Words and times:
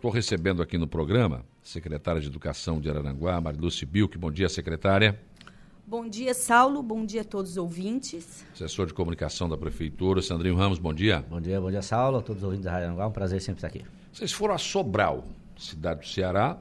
estou 0.00 0.10
recebendo 0.10 0.62
aqui 0.62 0.78
no 0.78 0.88
programa 0.88 1.44
a 1.62 1.66
secretária 1.66 2.22
de 2.22 2.26
Educação 2.26 2.80
de 2.80 2.88
Araranguá, 2.88 3.38
Mariluce 3.38 3.84
Bilk. 3.84 4.16
Bom 4.16 4.30
dia, 4.30 4.48
secretária. 4.48 5.20
Bom 5.86 6.08
dia, 6.08 6.32
Saulo. 6.32 6.82
Bom 6.82 7.04
dia 7.04 7.20
a 7.20 7.24
todos 7.24 7.50
os 7.50 7.56
ouvintes. 7.58 8.46
Assessor 8.54 8.86
de 8.86 8.94
comunicação 8.94 9.46
da 9.46 9.58
Prefeitura, 9.58 10.22
Sandrinho 10.22 10.56
Ramos, 10.56 10.78
bom 10.78 10.94
dia. 10.94 11.22
Bom 11.28 11.38
dia, 11.38 11.60
bom 11.60 11.70
dia, 11.70 11.82
Saulo, 11.82 12.16
a 12.16 12.22
todos 12.22 12.40
os 12.40 12.44
ouvintes 12.44 12.64
da 12.64 12.72
Rádio 12.72 12.86
Aranguá. 12.86 13.08
Um 13.08 13.12
prazer 13.12 13.42
sempre 13.42 13.58
estar 13.58 13.66
aqui. 13.66 13.84
Vocês 14.10 14.32
foram 14.32 14.54
a 14.54 14.58
Sobral, 14.58 15.28
cidade 15.58 16.00
do 16.00 16.06
Ceará, 16.06 16.56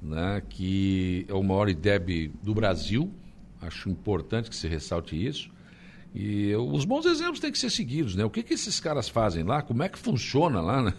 né, 0.00 0.40
que 0.48 1.26
é 1.28 1.34
o 1.34 1.42
maior 1.42 1.68
IDEB 1.68 2.28
do 2.40 2.54
Brasil. 2.54 3.12
Acho 3.60 3.90
importante 3.90 4.48
que 4.48 4.54
se 4.54 4.68
ressalte 4.68 5.16
isso. 5.16 5.50
E 6.14 6.54
os 6.54 6.84
bons 6.84 7.04
exemplos 7.04 7.40
têm 7.40 7.50
que 7.50 7.58
ser 7.58 7.70
seguidos, 7.70 8.14
né? 8.16 8.24
O 8.24 8.30
que, 8.30 8.42
que 8.42 8.54
esses 8.54 8.80
caras 8.80 9.08
fazem 9.08 9.44
lá? 9.44 9.62
Como 9.62 9.82
é 9.82 9.88
que 9.88 9.98
funciona 9.98 10.60
lá, 10.60 10.82
né? 10.82 10.94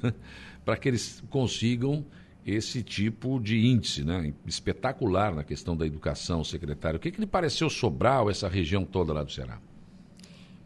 Para 0.66 0.78
que 0.78 0.88
eles 0.88 1.24
consigam 1.30 2.06
esse 2.46 2.82
tipo 2.82 3.40
de 3.40 3.68
índice, 3.68 4.04
né? 4.04 4.34
Espetacular 4.46 5.34
na 5.34 5.44
questão 5.44 5.76
da 5.78 5.86
educação, 5.86 6.44
secretário. 6.44 6.98
O 6.98 7.00
que, 7.00 7.12
que 7.12 7.20
lhe 7.20 7.28
pareceu 7.28 7.70
Sobral, 7.70 8.30
essa 8.30 8.48
região 8.48 8.84
toda 8.84 9.14
lá 9.14 9.24
do 9.24 9.32
Ceará? 9.32 9.60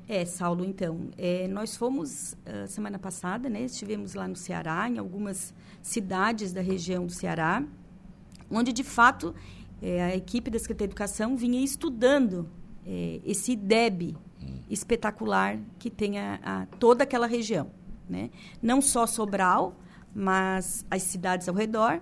É, 0.08 0.24
Saulo, 0.24 0.64
então, 0.64 1.10
é, 1.18 1.48
nós 1.48 1.76
fomos 1.76 2.34
uh, 2.34 2.68
semana 2.68 3.00
passada, 3.00 3.50
né? 3.50 3.64
Estivemos 3.64 4.14
lá 4.14 4.28
no 4.28 4.36
Ceará, 4.36 4.88
em 4.88 4.98
algumas 5.00 5.54
cidades 5.82 6.54
da 6.54 6.62
região 6.62 7.06
do 7.06 7.12
Ceará, 7.12 7.64
onde 8.50 8.72
de 8.72 8.84
fato 8.84 9.34
é, 9.82 10.04
a 10.04 10.16
equipe 10.16 10.50
da 10.50 10.60
Secretaria 10.60 10.88
de 10.88 10.92
Educação 10.92 11.36
vinha 11.36 11.64
estudando 11.64 12.48
é, 12.86 13.20
esse 13.26 13.54
IDEB 13.54 14.16
espetacular 14.70 15.60
que 15.80 15.90
tem 15.90 16.20
a, 16.20 16.40
a, 16.44 16.66
toda 16.78 17.04
aquela 17.04 17.26
região, 17.26 17.72
né? 18.08 18.30
Não 18.62 18.82
só 18.82 19.08
Sobral, 19.08 19.76
mas 20.16 20.86
as 20.90 21.04
cidades 21.04 21.50
ao 21.50 21.54
redor. 21.54 22.02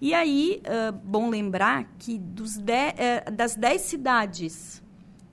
E 0.00 0.14
aí, 0.14 0.62
uh, 0.64 0.92
bom 0.92 1.28
lembrar 1.28 1.92
que 1.98 2.18
de, 2.18 2.42
uh, 2.42 3.32
das 3.32 3.56
10 3.56 3.82
cidades 3.82 4.82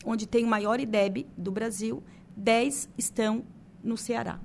onde 0.04 0.28
tem 0.28 0.44
o 0.44 0.48
maior 0.48 0.80
IDEB 0.80 1.28
do 1.38 1.52
Brasil, 1.52 2.04
10 2.36 2.90
estão 2.98 3.44
no 3.84 3.98
Ceará. 3.98 4.40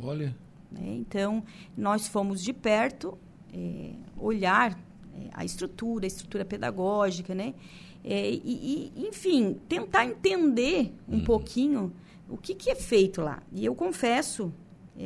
Olha. 0.00 0.36
Né? 0.70 0.94
Então, 0.94 1.42
nós 1.76 2.06
fomos 2.08 2.42
de 2.42 2.52
perto 2.52 3.18
é, 3.52 3.92
olhar 4.16 4.78
é, 5.14 5.28
a 5.32 5.44
estrutura, 5.44 6.04
a 6.04 6.08
estrutura 6.08 6.44
pedagógica, 6.44 7.34
né? 7.34 7.54
É, 8.04 8.30
e, 8.30 8.92
e, 8.94 9.08
enfim, 9.08 9.58
tentar 9.68 10.04
entender 10.04 10.92
um 11.08 11.16
uhum. 11.16 11.24
pouquinho 11.24 11.92
o 12.28 12.36
que, 12.36 12.54
que, 12.54 12.70
é 12.70 12.74
feito 12.74 13.20
lá. 13.20 13.42
E 13.52 13.64
eu 13.64 13.74
confesso, 13.74 14.52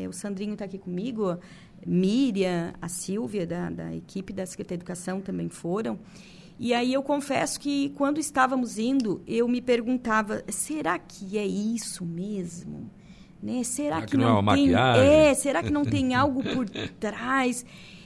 o 0.08 0.12
Sandrinho 0.12 0.52
está 0.52 0.66
aqui 0.66 0.78
comigo, 0.78 1.38
Miriam, 1.86 2.72
a 2.80 2.88
Silvia, 2.88 3.46
da, 3.46 3.70
da 3.70 3.94
equipe 3.94 4.32
da 4.32 4.44
Secretaria 4.46 4.78
de 4.78 4.82
Educação 4.82 5.20
também 5.20 5.48
foram. 5.48 5.98
E 6.58 6.74
aí 6.74 6.92
eu 6.92 7.02
confesso 7.02 7.58
que 7.58 7.88
quando 7.96 8.18
estávamos 8.18 8.78
indo, 8.78 9.22
eu 9.26 9.48
me 9.48 9.62
perguntava, 9.62 10.44
será 10.48 10.98
que 10.98 11.38
é 11.38 11.46
isso 11.46 12.04
mesmo? 12.04 12.90
Né? 13.42 13.64
Será, 13.64 13.96
será 13.96 14.00
que, 14.02 14.06
que, 14.08 14.16
não, 14.18 14.42
não 14.42 14.52
é 14.52 14.56
tem, 14.56 14.74
é, 14.74 15.34
será 15.34 15.62
que 15.62 15.70
não 15.70 15.84
tem 15.84 16.12
algo 16.14 16.42
por 16.42 16.68
trás 16.68 17.64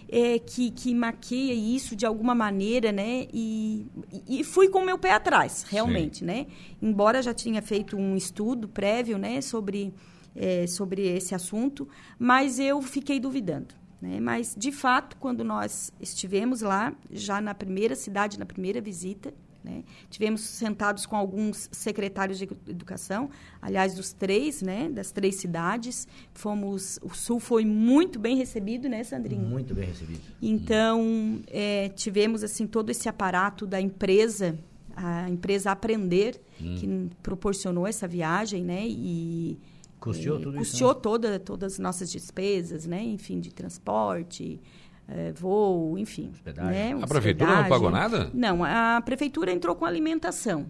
é, 0.09 0.39
que, 0.39 0.71
que 0.71 0.95
maqueia 0.95 1.53
isso 1.53 1.97
de 1.97 2.07
alguma 2.07 2.35
maneira, 2.35 2.93
né? 2.93 3.27
E, 3.33 3.87
e 4.29 4.45
fui 4.45 4.69
com 4.69 4.79
o 4.79 4.87
meu 4.87 4.97
pé 4.97 5.13
atrás, 5.13 5.65
realmente, 5.69 6.19
Sim. 6.19 6.27
né? 6.27 6.47
Embora 6.81 7.21
já 7.21 7.35
tinha 7.35 7.61
feito 7.61 7.97
um 7.97 8.17
estudo 8.17 8.69
prévio, 8.69 9.19
né, 9.19 9.41
sobre 9.41 9.93
é, 10.35 10.67
sobre 10.67 11.03
esse 11.07 11.35
assunto, 11.35 11.89
mas 12.19 12.59
eu 12.59 12.81
fiquei 12.83 13.21
duvidando. 13.21 13.75
Né? 14.01 14.21
Mas, 14.21 14.55
de 14.57 14.71
fato, 14.71 15.17
quando 15.17 15.43
nós 15.43 15.93
estivemos 16.01 16.61
lá, 16.61 16.93
já 17.11 17.41
na 17.41 17.55
primeira 17.55 17.95
cidade, 17.95 18.39
na 18.39 18.45
primeira 18.45 18.81
visita, 18.81 19.33
né? 19.65 19.83
Tivemos 20.11 20.43
sentados 20.43 21.07
com 21.07 21.17
alguns 21.17 21.71
secretários 21.73 22.39
de 22.39 22.45
educação, 22.69 23.31
aliás, 23.63 23.95
dos 23.95 24.13
três, 24.13 24.61
né? 24.61 24.91
das 24.91 25.11
três 25.11 25.37
cidades. 25.37 26.07
Fomos, 26.35 26.99
o 27.03 27.15
Sul 27.15 27.41
foi 27.41 27.65
muito 27.65 28.19
bem 28.19 28.37
recebido, 28.37 28.91
né, 28.91 29.03
Sandrinho? 29.03 29.43
Muito 29.43 29.75
bem 29.75 29.87
recebido. 29.87 30.21
Então, 30.43 31.41
é, 31.47 31.89
tivemos 31.89 32.45
assim 32.45 32.67
todo 32.67 32.91
esse 32.91 33.09
aparato 33.09 33.67
da 33.67 33.81
empresa, 33.81 34.59
a 34.95 35.31
empresa 35.31 35.71
Aprender, 35.71 36.39
hum. 36.61 36.75
que 36.79 37.17
proporcionou 37.23 37.87
essa 37.87 38.07
viagem, 38.07 38.63
né? 38.63 38.85
E 38.87 39.59
Custeou 40.05 40.39
tudo 40.39 40.59
custeou 40.59 40.91
isso? 40.91 40.99
Né? 40.99 41.03
Toda, 41.03 41.39
todas 41.41 41.73
as 41.73 41.79
nossas 41.79 42.13
despesas, 42.13 42.87
né? 42.87 43.03
Enfim, 43.03 43.41
de 43.41 43.51
transporte, 43.51 44.61
é, 45.09 45.33
voo, 45.33 45.97
enfim. 45.97 46.31
Né? 46.45 46.95
A 47.01 47.07
prefeitura 47.07 47.63
não 47.63 47.69
pagou 47.69 47.91
nada? 47.91 48.31
Não, 48.35 48.63
a 48.63 49.01
prefeitura 49.03 49.51
entrou 49.51 49.75
com 49.75 49.87
alimentação. 49.87 50.67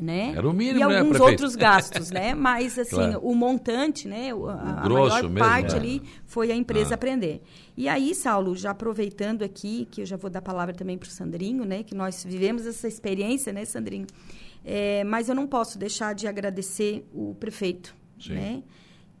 Né? 0.00 0.34
Era 0.36 0.48
o 0.48 0.52
mínimo, 0.52 0.80
e 0.80 0.84
né, 0.88 0.98
alguns 0.98 1.20
outros 1.20 1.54
gastos, 1.54 2.10
né? 2.10 2.34
Mas 2.34 2.76
assim, 2.78 2.96
claro. 2.96 3.20
o 3.22 3.32
montante, 3.32 4.08
né? 4.08 4.30
A, 4.30 4.34
o 4.34 4.48
a 4.48 4.88
maior 4.88 5.22
mesmo, 5.22 5.38
parte 5.38 5.74
é. 5.74 5.78
ali 5.78 6.02
foi 6.26 6.50
a 6.50 6.54
empresa 6.54 6.94
ah. 6.94 6.96
aprender. 6.96 7.42
E 7.76 7.88
aí, 7.88 8.12
Saulo, 8.12 8.56
já 8.56 8.72
aproveitando 8.72 9.42
aqui, 9.42 9.86
que 9.90 10.02
eu 10.02 10.06
já 10.06 10.16
vou 10.16 10.28
dar 10.28 10.40
a 10.40 10.42
palavra 10.42 10.74
também 10.74 10.98
para 10.98 11.06
o 11.06 11.10
Sandrinho, 11.10 11.64
né? 11.64 11.84
Que 11.84 11.94
nós 11.94 12.24
vivemos 12.24 12.66
essa 12.66 12.88
experiência, 12.88 13.52
né, 13.52 13.64
Sandrinho? 13.64 14.06
É, 14.64 15.04
mas 15.04 15.28
eu 15.28 15.34
não 15.34 15.46
posso 15.46 15.78
deixar 15.78 16.12
de 16.12 16.26
agradecer 16.26 17.08
o 17.14 17.36
prefeito, 17.38 17.94
Sim. 18.18 18.34
né? 18.34 18.62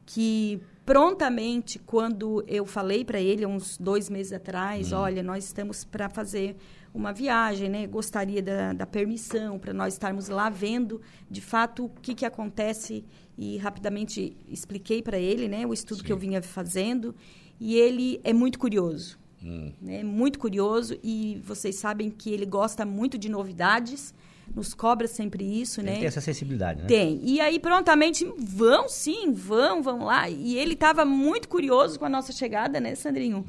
Que 0.06 0.60
prontamente, 0.84 1.78
quando 1.78 2.44
eu 2.46 2.66
falei 2.66 3.04
para 3.04 3.20
ele, 3.20 3.46
uns 3.46 3.78
dois 3.78 4.10
meses 4.10 4.32
atrás, 4.32 4.92
hum. 4.92 4.96
olha, 4.96 5.22
nós 5.22 5.44
estamos 5.44 5.84
para 5.84 6.08
fazer 6.08 6.56
uma 6.92 7.12
viagem, 7.12 7.68
né? 7.68 7.86
Gostaria 7.86 8.42
da, 8.42 8.72
da 8.72 8.86
permissão 8.86 9.58
para 9.58 9.72
nós 9.72 9.94
estarmos 9.94 10.28
lá 10.28 10.48
vendo, 10.48 11.00
de 11.28 11.40
fato, 11.40 11.86
o 11.86 11.88
que, 12.00 12.14
que 12.14 12.24
acontece. 12.24 13.04
E 13.36 13.56
rapidamente 13.56 14.36
expliquei 14.48 15.02
para 15.02 15.18
ele, 15.18 15.48
né? 15.48 15.66
O 15.66 15.72
estudo 15.72 15.98
Sim. 15.98 16.04
que 16.04 16.12
eu 16.12 16.16
vinha 16.16 16.40
fazendo. 16.40 17.14
E 17.58 17.74
ele 17.76 18.20
é 18.22 18.32
muito 18.32 18.58
curioso. 18.58 19.18
Hum. 19.42 19.72
Né? 19.82 20.04
Muito 20.04 20.38
curioso. 20.38 20.96
E 21.02 21.40
vocês 21.44 21.74
sabem 21.74 22.10
que 22.10 22.30
ele 22.30 22.46
gosta 22.46 22.84
muito 22.84 23.18
de 23.18 23.28
novidades 23.28 24.14
nos 24.54 24.74
cobra 24.74 25.08
sempre 25.08 25.44
isso, 25.44 25.82
né? 25.82 25.96
Tem 25.96 26.06
essa 26.06 26.20
sensibilidade, 26.20 26.82
né? 26.82 26.86
Tem. 26.86 27.20
E 27.24 27.40
aí, 27.40 27.58
prontamente, 27.58 28.24
vão 28.38 28.88
sim, 28.88 29.32
vão, 29.32 29.82
vão 29.82 30.04
lá. 30.04 30.28
E 30.30 30.56
ele 30.56 30.74
estava 30.74 31.04
muito 31.04 31.48
curioso 31.48 31.98
com 31.98 32.04
a 32.04 32.08
nossa 32.08 32.32
chegada, 32.32 32.80
né, 32.80 32.94
Sandrinho? 32.94 33.44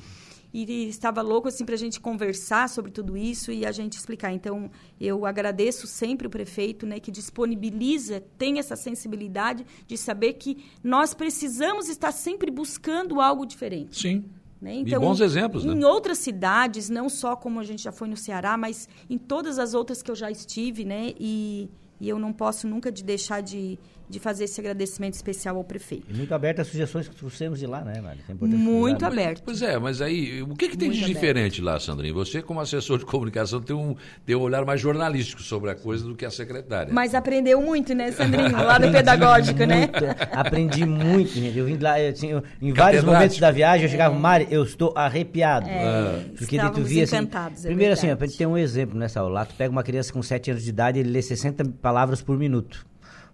E 0.54 0.88
estava 0.88 1.22
louco, 1.22 1.50
assim, 1.50 1.66
para 1.66 1.76
a 1.76 1.78
gente 1.78 2.00
conversar 2.00 2.70
sobre 2.70 2.90
tudo 2.90 3.18
isso 3.18 3.52
e 3.52 3.66
a 3.66 3.74
gente 3.74 3.98
explicar. 3.98 4.32
Então, 4.32 4.72
eu 5.00 5.26
agradeço 5.26 5.86
sempre 5.86 6.28
o 6.28 6.30
prefeito, 6.30 6.86
né, 6.86 6.98
que 6.98 7.12
disponibiliza, 7.12 8.24
tem 8.38 8.58
essa 8.58 8.78
sensibilidade 8.78 9.66
de 9.86 9.98
saber 9.98 10.34
que 10.34 10.64
nós 10.82 11.14
precisamos 11.14 11.90
estar 11.90 12.14
sempre 12.14 12.50
buscando 12.50 13.20
algo 13.20 13.46
diferente. 13.46 14.00
Sim. 14.02 14.24
Né? 14.66 14.78
Então, 14.78 15.00
e 15.00 15.06
bons 15.06 15.22
exemplos, 15.22 15.64
em 15.64 15.76
né? 15.76 15.86
outras 15.86 16.18
cidades, 16.18 16.90
não 16.90 17.08
só 17.08 17.36
como 17.36 17.60
a 17.60 17.64
gente 17.64 17.84
já 17.84 17.92
foi 17.92 18.08
no 18.08 18.18
Ceará, 18.18 18.58
mas 18.58 18.90
em 19.08 19.16
todas 19.16 19.60
as 19.60 19.76
outras 19.76 20.02
que 20.02 20.10
eu 20.10 20.16
já 20.16 20.32
estive, 20.32 20.84
né? 20.84 21.14
E, 21.20 21.70
e 22.02 22.10
eu 22.10 22.18
não 22.18 22.34
posso 22.34 22.68
nunca 22.68 22.92
de 22.92 23.04
deixar 23.04 23.42
de, 23.42 23.78
de 24.10 24.20
fazer 24.20 24.46
esse 24.46 24.60
agradecimento 24.60 25.14
especial 25.14 25.58
ao 25.58 25.64
prefeito. 25.64 26.06
E 26.10 26.14
muito 26.14 26.34
aberto 26.34 26.60
às 26.62 26.68
sugestões 26.68 27.08
que 27.08 27.16
trouxemos 27.16 27.60
de 27.60 27.66
lá, 27.66 27.82
né, 27.82 28.00
Mário? 28.02 28.22
É 28.30 28.34
muito 28.46 29.06
aberto. 29.06 29.42
Pois 29.44 29.62
é, 29.62 29.78
mas 29.80 30.02
aí, 30.02 30.42
o 30.42 30.56
que, 30.56 30.70
que 30.70 30.78
tem 30.78 30.90
muito 30.90 31.02
de 31.02 31.14
diferente 31.14 31.62
aberto. 31.62 31.74
lá, 31.74 31.80
Sandrinho? 31.80 32.14
Você, 32.14 32.42
como 32.42 32.60
assessor 32.60 33.00
de 33.00 33.06
comunicação, 33.06 33.62
tem 33.62 33.76
um, 33.76 33.96
tem 34.26 34.36
um 34.36 34.42
olhar 34.42 34.64
mais 34.66 34.80
jornalístico 34.80 35.42
sobre 35.42 35.72
a 35.72 35.76
coisa 35.76 36.06
do 36.06 36.16
que 36.16 36.26
a 36.26 36.30
secretária. 36.30 36.94
Mas 36.94 37.16
aprendeu 37.16 37.62
muito, 37.62 37.94
né, 37.94 38.12
Sandrinho? 38.12 38.52
Lado 38.56 38.92
pedagógico, 38.92 39.58
muito, 39.60 39.68
né? 39.68 39.90
Aprendi 40.32 40.86
muito, 40.86 41.32
gente. 41.34 41.58
Eu 41.58 41.66
vim 41.66 41.78
lá, 41.78 42.00
eu 42.00 42.14
tinha, 42.14 42.44
em 42.62 42.74
vários 42.74 43.04
momentos 43.04 43.40
da 43.40 43.52
viagem, 43.52 43.86
eu 43.86 43.90
chegava, 43.90 44.16
é. 44.16 44.20
Mário, 44.20 44.48
eu 44.50 44.64
estou 44.64 44.94
arrepiado. 44.96 45.68
É, 45.68 46.26
porque 46.38 46.58
tu 46.58 46.82
via 46.82 47.04
assim, 47.04 47.18
é 47.18 47.68
Primeiro 47.68 47.94
assim, 47.94 48.16
pra 48.16 48.28
gente 48.28 48.38
ter 48.38 48.46
um 48.46 48.58
exemplo 48.58 48.98
nessa 48.98 49.20
aula, 49.20 49.46
tu 49.46 49.56
pega 49.56 49.72
uma 49.72 49.84
criança 49.84 50.14
com 50.14 50.22
7 50.22 50.52
anos 50.52 50.64
de 50.64 50.70
idade, 50.70 51.00
ele 51.00 51.10
lê 51.10 51.22
60 51.22 51.66
palavras 51.82 52.22
por 52.22 52.38
minuto. 52.38 52.86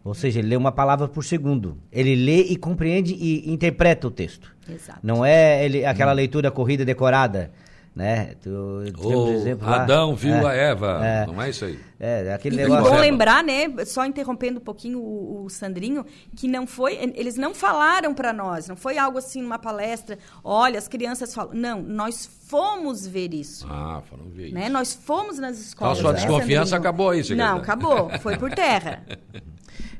Ou 0.03 0.13
seja, 0.13 0.39
ele 0.39 0.50
lê 0.50 0.56
uma 0.56 0.71
palavra 0.71 1.07
por 1.07 1.24
segundo. 1.24 1.77
Ele 1.92 2.15
lê 2.15 2.42
e 2.44 2.56
compreende 2.56 3.13
e 3.13 3.51
interpreta 3.51 4.07
o 4.07 4.12
texto. 4.12 4.56
Exato. 4.68 5.00
Não 5.03 5.24
é 5.24 5.63
ele, 5.63 5.86
aquela 5.86 6.12
hum. 6.12 6.15
leitura 6.15 6.50
corrida 6.50 6.83
decorada. 6.83 7.51
Né? 7.94 8.36
Tu, 8.42 8.50
o 8.50 9.27
exemplo 9.33 9.68
Adão 9.68 10.12
lá. 10.12 10.15
viu 10.15 10.33
é, 10.33 10.45
a 10.45 10.53
Eva, 10.53 11.06
é, 11.06 11.25
não 11.25 11.42
é 11.42 11.50
isso 11.50 11.65
aí? 11.65 11.77
É, 12.00 12.33
aquele 12.33 12.56
e, 12.56 12.59
negócio. 12.59 12.88
E 12.88 12.89
bom 12.89 12.98
lembrar, 12.98 13.44
né, 13.44 13.68
só 13.86 14.06
interrompendo 14.06 14.59
um 14.59 14.63
pouquinho 14.63 14.98
o, 15.00 15.44
o 15.44 15.50
Sandrinho, 15.50 16.06
que 16.33 16.48
não 16.48 16.65
foi, 16.65 16.94
eles 17.13 17.36
não 17.36 17.53
falaram 17.53 18.13
para 18.13 18.31
nós, 18.31 18.69
não 18.69 18.77
foi 18.77 18.98
algo 18.98 19.18
assim 19.18 19.42
numa 19.42 19.59
palestra, 19.59 20.18
olha, 20.42 20.80
as 20.80 20.88
crianças 20.88 21.36
falam. 21.36 21.53
Não, 21.53 21.81
nós 21.81 22.30
fomos 22.48 23.06
ver 23.06 23.33
isso. 23.33 23.68
Ah, 23.69 24.01
foram 24.09 24.30
ver 24.30 24.53
né? 24.53 24.62
isso. 24.62 24.71
Nós 24.71 24.94
fomos 24.94 25.38
nas 25.38 25.59
escolas. 25.59 26.00
Então 26.00 26.12
a 26.12 26.13
sua 26.13 26.13
né, 26.13 26.25
desconfiança 26.25 26.69
Sandrinho? 26.69 26.80
acabou 26.80 27.09
aí, 27.09 27.36
Não, 27.36 27.57
acabou, 27.57 28.09
foi 28.19 28.38
por 28.38 28.51
terra. 28.51 29.03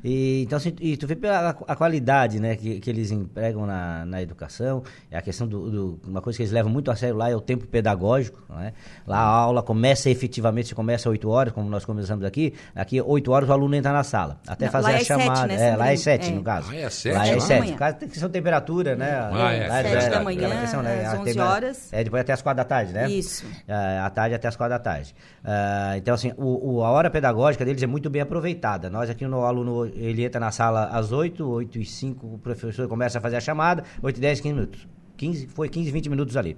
E, 0.04 0.42
então, 0.42 0.56
assim, 0.56 0.74
e 0.80 0.96
tu 0.96 1.06
vê 1.06 1.14
pela 1.14 1.50
a 1.50 1.76
qualidade 1.76 2.40
né, 2.40 2.56
que, 2.56 2.80
que 2.80 2.90
eles 2.90 3.10
empregam 3.10 3.66
na, 3.66 4.04
na 4.04 4.20
educação, 4.20 4.82
é 5.10 5.16
a 5.16 5.22
questão 5.22 5.46
do, 5.46 5.70
do, 5.70 6.00
Uma 6.06 6.20
coisa 6.20 6.36
que 6.36 6.42
eles 6.42 6.52
levam 6.52 6.72
muito 6.72 6.90
a 6.90 6.96
sério 6.96 7.16
lá 7.16 7.30
é 7.30 7.36
o 7.36 7.40
tempo 7.40 7.66
pedagógico. 7.66 8.42
Né? 8.50 8.72
Lá 9.06 9.18
a 9.18 9.26
aula 9.26 9.62
começa 9.62 10.10
efetivamente, 10.10 10.68
se 10.68 10.74
começa 10.74 11.08
às 11.08 11.12
8 11.12 11.28
horas, 11.28 11.52
como 11.52 11.68
nós 11.68 11.84
começamos 11.84 12.24
aqui, 12.24 12.52
aqui 12.74 13.00
8 13.00 13.30
horas 13.30 13.48
o 13.48 13.52
aluno 13.52 13.74
entra 13.74 13.92
na 13.92 14.02
sala, 14.02 14.40
até 14.46 14.66
Não, 14.66 14.72
fazer 14.72 14.92
a 14.92 14.94
é 14.94 15.04
chamada. 15.04 15.40
7, 15.40 15.48
né, 15.48 15.68
é, 15.68 15.76
lá 15.76 15.92
é 15.92 15.96
7, 15.96 16.28
é. 16.28 16.34
no 16.34 16.42
caso. 16.42 16.70
Ah, 16.70 16.76
é 16.76 16.90
7? 16.90 17.14
Lá 17.14 17.26
é 17.26 17.40
7. 17.40 17.72
Por 17.72 17.92
tem 17.94 18.08
questão 18.08 18.28
de 18.28 18.32
temperatura, 18.32 18.96
né? 18.96 19.10
Ah, 19.32 19.52
é. 19.52 19.68
Lá 19.68 19.80
é 19.80 20.00
7 20.00 20.10
da 20.10 20.22
manhã, 20.22 20.60
questão, 20.60 20.82
né? 20.82 21.06
às 21.06 21.18
11 21.18 21.40
horas. 21.40 21.92
É, 21.92 22.02
depois 22.02 22.20
até 22.20 22.32
as 22.32 22.42
4 22.42 22.56
da 22.56 22.64
tarde, 22.64 22.92
né? 22.92 23.08
Isso. 23.08 23.44
Uh, 23.46 24.04
à 24.04 24.10
tarde 24.10 24.34
até 24.34 24.48
as 24.48 24.56
4 24.56 24.70
da 24.70 24.78
tarde. 24.78 25.14
Uh, 25.44 25.96
então, 25.96 26.14
assim, 26.14 26.32
o, 26.36 26.74
o, 26.74 26.84
a 26.84 26.90
hora 26.90 27.10
pedagógica 27.10 27.64
deles 27.64 27.82
é 27.82 27.86
muito 27.86 28.10
bem 28.10 28.22
aproveitada. 28.22 28.90
Nós 28.90 29.10
aqui 29.10 29.26
no 29.26 29.44
aluno, 29.44 29.91
ele 29.94 30.24
entra 30.24 30.40
na 30.40 30.50
sala 30.50 30.86
às 30.86 31.12
8, 31.12 31.46
8 31.46 31.78
e 31.78 31.84
5, 31.84 32.26
o 32.26 32.38
professor 32.38 32.88
começa 32.88 33.18
a 33.18 33.20
fazer 33.20 33.36
a 33.36 33.40
chamada, 33.40 33.84
8 34.02 34.16
e 34.16 34.20
10, 34.20 34.40
15 34.40 34.54
minutos. 34.54 34.88
15, 35.16 35.46
foi 35.48 35.68
15, 35.68 35.90
20 35.90 36.10
minutos 36.10 36.36
ali. 36.36 36.56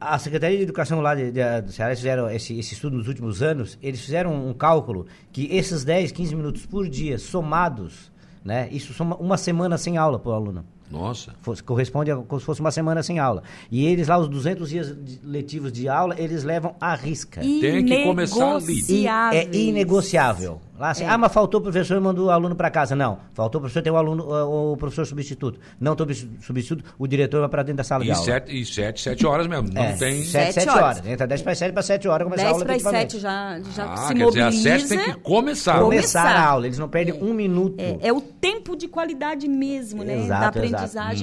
A 0.00 0.18
Secretaria 0.18 0.56
de 0.56 0.62
Educação 0.62 1.00
lá 1.00 1.14
de, 1.14 1.32
de, 1.32 1.60
do 1.62 1.72
Ceará 1.72 1.94
fizeram 1.94 2.30
esse, 2.30 2.56
esse, 2.58 2.74
estudo 2.74 2.96
nos 2.96 3.08
últimos 3.08 3.42
anos, 3.42 3.76
eles 3.82 4.00
fizeram 4.00 4.48
um 4.48 4.54
cálculo 4.54 5.06
que 5.32 5.48
esses 5.54 5.84
10, 5.84 6.12
15 6.12 6.36
minutos 6.36 6.66
por 6.66 6.88
dia 6.88 7.18
somados, 7.18 8.12
né, 8.44 8.68
isso 8.70 8.94
soma 8.94 9.16
uma 9.16 9.36
semana 9.36 9.76
sem 9.76 9.96
aula 9.96 10.18
para 10.18 10.30
o 10.30 10.34
aluno. 10.34 10.64
Nossa. 10.90 11.34
Fosse, 11.42 11.62
corresponde 11.62 12.10
a 12.10 12.16
como 12.16 12.40
se 12.40 12.46
fosse 12.46 12.60
uma 12.60 12.70
semana 12.70 13.02
sem 13.02 13.18
aula. 13.18 13.42
E 13.70 13.86
eles 13.86 14.08
lá, 14.08 14.18
os 14.18 14.28
200 14.28 14.70
dias 14.70 14.96
letivos 15.22 15.72
de 15.72 15.88
aula, 15.88 16.14
eles 16.18 16.44
levam 16.44 16.74
à 16.80 16.94
risca. 16.94 17.40
Tem 17.40 17.84
que 17.84 18.04
começar 18.04 18.56
ali. 18.56 18.84
E 18.88 19.06
é 19.06 19.48
inegociável. 19.54 20.60
Lá 20.78 20.90
assim, 20.90 21.02
é. 21.02 21.08
ah, 21.08 21.18
mas 21.18 21.32
faltou 21.32 21.58
o 21.58 21.62
professor 21.62 21.96
e 21.96 22.00
mandou 22.00 22.26
o 22.26 22.30
aluno 22.30 22.54
para 22.54 22.70
casa. 22.70 22.94
Não, 22.94 23.18
faltou 23.34 23.58
o 23.58 23.62
professor, 23.62 23.82
tem 23.82 23.92
o 23.92 23.96
aluno, 23.96 24.24
o 24.72 24.76
professor 24.76 25.04
substituto. 25.04 25.58
Não 25.80 25.96
tem 25.96 26.06
substituto, 26.40 26.84
o 26.96 27.06
diretor 27.06 27.40
vai 27.40 27.48
para 27.48 27.64
dentro 27.64 27.78
da 27.78 27.84
sala 27.84 28.04
e 28.04 28.06
de 28.06 28.12
aula. 28.12 28.24
Sete, 28.24 28.60
e 28.60 28.64
sete, 28.64 29.00
sete 29.00 29.26
horas 29.26 29.48
mesmo, 29.48 29.68
não 29.72 29.82
é, 29.82 29.94
tem... 29.94 30.22
Sete, 30.22 30.52
sete 30.52 30.68
horas. 30.68 30.98
horas. 30.98 31.06
Entra 31.06 31.26
10 31.26 31.42
para 31.42 31.54
7 31.54 31.72
para 31.72 31.82
7 31.82 32.08
horas 32.08 32.24
começar 32.24 32.46
a 32.46 32.50
aula 32.50 32.64
10 32.64 32.82
para 32.82 32.90
7 32.92 33.18
já, 33.18 33.60
já 33.74 33.92
ah, 33.92 33.96
se 33.96 34.14
quer 34.14 34.24
mobiliza. 34.24 34.50
Dizer, 34.50 34.72
às 34.72 34.82
7 34.82 34.88
tem 34.88 35.14
que 35.14 35.20
começar. 35.20 35.80
Começar 35.80 36.36
a 36.36 36.46
aula, 36.48 36.66
eles 36.66 36.78
não 36.78 36.88
perdem 36.88 37.18
é. 37.18 37.24
um 37.24 37.34
minuto. 37.34 37.80
É, 37.80 38.08
é, 38.08 38.12
o 38.12 38.20
tempo 38.20 38.76
de 38.76 38.86
qualidade 38.86 39.48
mesmo, 39.48 40.04
né? 40.04 40.16
Exato, 40.18 40.40
da 40.40 40.48
aprendizagem 40.48 40.77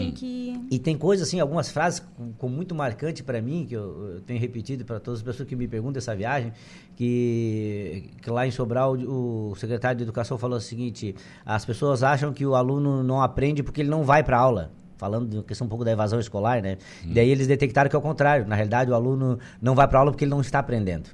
hum. 0.08 0.12
que... 0.12 0.60
E 0.70 0.80
tem 0.80 0.98
coisas 0.98 1.28
assim, 1.28 1.40
algumas 1.40 1.72
frases 1.72 2.00
com, 2.00 2.34
com 2.34 2.50
muito 2.50 2.76
marcante 2.76 3.24
para 3.24 3.42
mim, 3.42 3.66
que 3.68 3.76
eu, 3.76 4.16
eu 4.16 4.22
tenho 4.22 4.40
repetido 4.40 4.84
para 4.84 5.00
todas 5.00 5.20
as 5.20 5.24
pessoas 5.24 5.48
que 5.48 5.56
me 5.56 5.68
perguntam 5.68 6.00
essa 6.00 6.16
viagem, 6.16 6.52
que, 6.96 8.10
que 8.22 8.30
lá 8.30 8.46
em 8.46 8.52
Sobral 8.52 8.96
o, 8.96 9.52
o 9.52 9.56
secretário 9.56 9.98
de 9.98 10.04
Educação 10.04 10.26
educação 10.26 10.38
falou 10.38 10.58
o 10.58 10.62
seguinte: 10.62 11.16
as 11.46 11.66
pessoas 11.66 12.02
acham 12.04 12.34
que 12.34 12.46
o 12.46 12.56
aluno 12.56 13.04
não 13.04 13.22
aprende 13.22 13.62
porque 13.62 13.82
ele 13.82 13.90
não 13.90 14.04
vai 14.04 14.24
para 14.24 14.38
aula. 14.38 14.72
Falando 14.98 15.28
de 15.28 15.44
questão 15.44 15.68
um 15.68 15.70
pouco 15.70 15.84
da 15.84 15.92
evasão 15.92 16.22
escolar, 16.22 16.62
né? 16.62 16.78
Hum. 17.06 17.12
Daí 17.14 17.30
eles 17.30 17.48
detectaram 17.48 17.90
que 17.90 17.96
é 17.96 18.00
o 18.00 18.02
contrário. 18.02 18.48
Na 18.48 18.56
realidade, 18.56 18.90
o 18.90 18.94
aluno 18.94 19.38
não 19.62 19.76
vai 19.76 19.88
para 19.90 20.00
aula 20.00 20.12
porque 20.12 20.24
ele 20.24 20.32
não 20.32 20.40
está 20.40 20.60
aprendendo. 20.60 21.10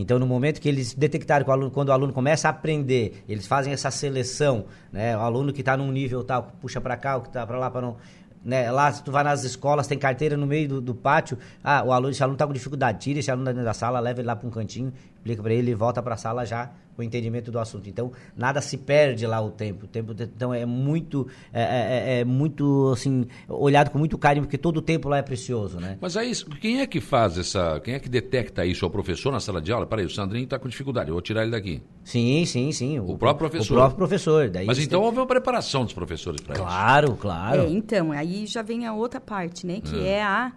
Então, 0.00 0.18
no 0.18 0.26
momento 0.26 0.60
que 0.60 0.68
eles 0.68 0.94
detectaram 0.94 1.44
que 1.44 1.50
o 1.50 1.52
aluno, 1.52 1.70
quando 1.72 1.88
o 1.88 1.92
aluno 1.92 2.12
começa 2.12 2.46
a 2.48 2.50
aprender, 2.50 3.24
eles 3.28 3.46
fazem 3.48 3.72
essa 3.72 3.90
seleção, 3.90 4.66
né? 4.92 5.16
O 5.16 5.20
aluno 5.20 5.52
que 5.52 5.60
está 5.60 5.76
num 5.76 5.90
nível 5.90 6.22
tal, 6.22 6.52
puxa 6.60 6.80
para 6.80 6.96
cá, 6.96 7.16
o 7.16 7.22
que 7.22 7.28
está 7.28 7.44
para 7.44 7.58
lá, 7.58 7.68
para 7.68 7.80
não 7.80 7.96
né? 8.44 8.70
Lá, 8.70 8.92
se 8.92 9.02
tu 9.02 9.10
vai 9.10 9.24
nas 9.24 9.44
escolas, 9.44 9.86
tem 9.86 9.98
carteira 9.98 10.36
no 10.36 10.46
meio 10.46 10.68
do, 10.68 10.80
do 10.80 10.94
pátio. 10.94 11.36
Ah, 11.62 11.82
o 11.84 11.92
aluno, 11.92 12.10
esse 12.10 12.22
aluno 12.22 12.36
está 12.36 12.46
com 12.46 12.52
dificuldade. 12.52 13.00
Tira 13.00 13.18
esse 13.18 13.30
aluno 13.30 13.46
dentro 13.46 13.64
da 13.64 13.74
sala, 13.74 13.98
leva 14.00 14.20
ele 14.20 14.26
lá 14.26 14.36
para 14.36 14.46
um 14.46 14.50
cantinho, 14.50 14.92
explica 15.18 15.42
para 15.42 15.52
ele 15.52 15.70
e 15.70 15.74
volta 15.74 16.02
para 16.02 16.14
a 16.14 16.16
sala 16.16 16.44
já 16.44 16.70
o 16.98 17.02
entendimento 17.02 17.52
do 17.52 17.60
assunto. 17.60 17.88
Então, 17.88 18.10
nada 18.36 18.60
se 18.60 18.76
perde 18.76 19.24
lá 19.24 19.40
o 19.40 19.50
tempo. 19.50 19.84
O 19.84 19.88
tempo 19.88 20.14
então 20.18 20.52
é 20.52 20.66
muito, 20.66 21.28
é, 21.52 21.62
é, 21.62 21.66
é, 21.66 22.20
é, 22.20 22.24
muito 22.24 22.90
assim, 22.92 23.26
olhado 23.48 23.90
com 23.90 23.98
muito 23.98 24.18
carinho, 24.18 24.44
porque 24.44 24.58
todo 24.58 24.78
o 24.78 24.82
tempo 24.82 25.08
lá 25.08 25.18
é 25.18 25.22
precioso, 25.22 25.78
né? 25.78 25.96
Mas 26.00 26.16
aí, 26.16 26.32
quem 26.60 26.80
é 26.80 26.86
que 26.86 27.00
faz 27.00 27.38
essa, 27.38 27.78
quem 27.80 27.94
é 27.94 28.00
que 28.00 28.08
detecta 28.08 28.66
isso? 28.66 28.84
É 28.84 28.88
o 28.88 28.90
professor 28.90 29.30
na 29.30 29.38
sala 29.38 29.60
de 29.60 29.70
aula? 29.70 29.86
Peraí, 29.86 30.04
o 30.04 30.10
Sandrinho 30.10 30.44
está 30.44 30.58
com 30.58 30.68
dificuldade, 30.68 31.10
eu 31.10 31.14
vou 31.14 31.22
tirar 31.22 31.42
ele 31.42 31.52
daqui. 31.52 31.80
Sim, 32.02 32.44
sim, 32.44 32.72
sim. 32.72 32.98
O, 32.98 33.12
o 33.12 33.18
próprio 33.18 33.48
professor. 33.48 33.74
O 33.74 33.76
próprio 33.76 33.98
professor. 33.98 34.50
Daí 34.50 34.66
Mas 34.66 34.78
então 34.78 34.98
tem... 34.98 35.06
houve 35.06 35.18
uma 35.18 35.26
preparação 35.26 35.84
dos 35.84 35.92
professores 35.92 36.40
para 36.40 36.54
isso. 36.54 36.62
Claro, 36.64 37.16
claro. 37.16 37.62
É, 37.62 37.68
então, 37.70 38.10
aí 38.10 38.44
já 38.44 38.62
vem 38.62 38.86
a 38.86 38.92
outra 38.92 39.20
parte, 39.20 39.64
né? 39.64 39.80
Que 39.80 40.00
é, 40.00 40.14
é 40.14 40.22
a 40.24 40.52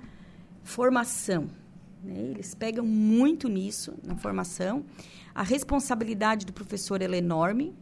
formação. 0.63 1.47
Né? 2.03 2.31
Eles 2.31 2.55
pegam 2.55 2.85
muito 2.85 3.47
nisso, 3.47 3.93
na 4.05 4.15
formação. 4.15 4.83
A 5.33 5.43
responsabilidade 5.43 6.45
do 6.45 6.53
professor 6.53 7.01
é 7.01 7.05
enorme. 7.05 7.73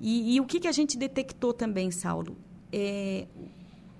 E, 0.00 0.34
e 0.34 0.40
o 0.40 0.46
que, 0.46 0.60
que 0.60 0.68
a 0.68 0.72
gente 0.72 0.96
detectou 0.96 1.52
também, 1.52 1.90
Saulo? 1.90 2.36
É, 2.72 3.26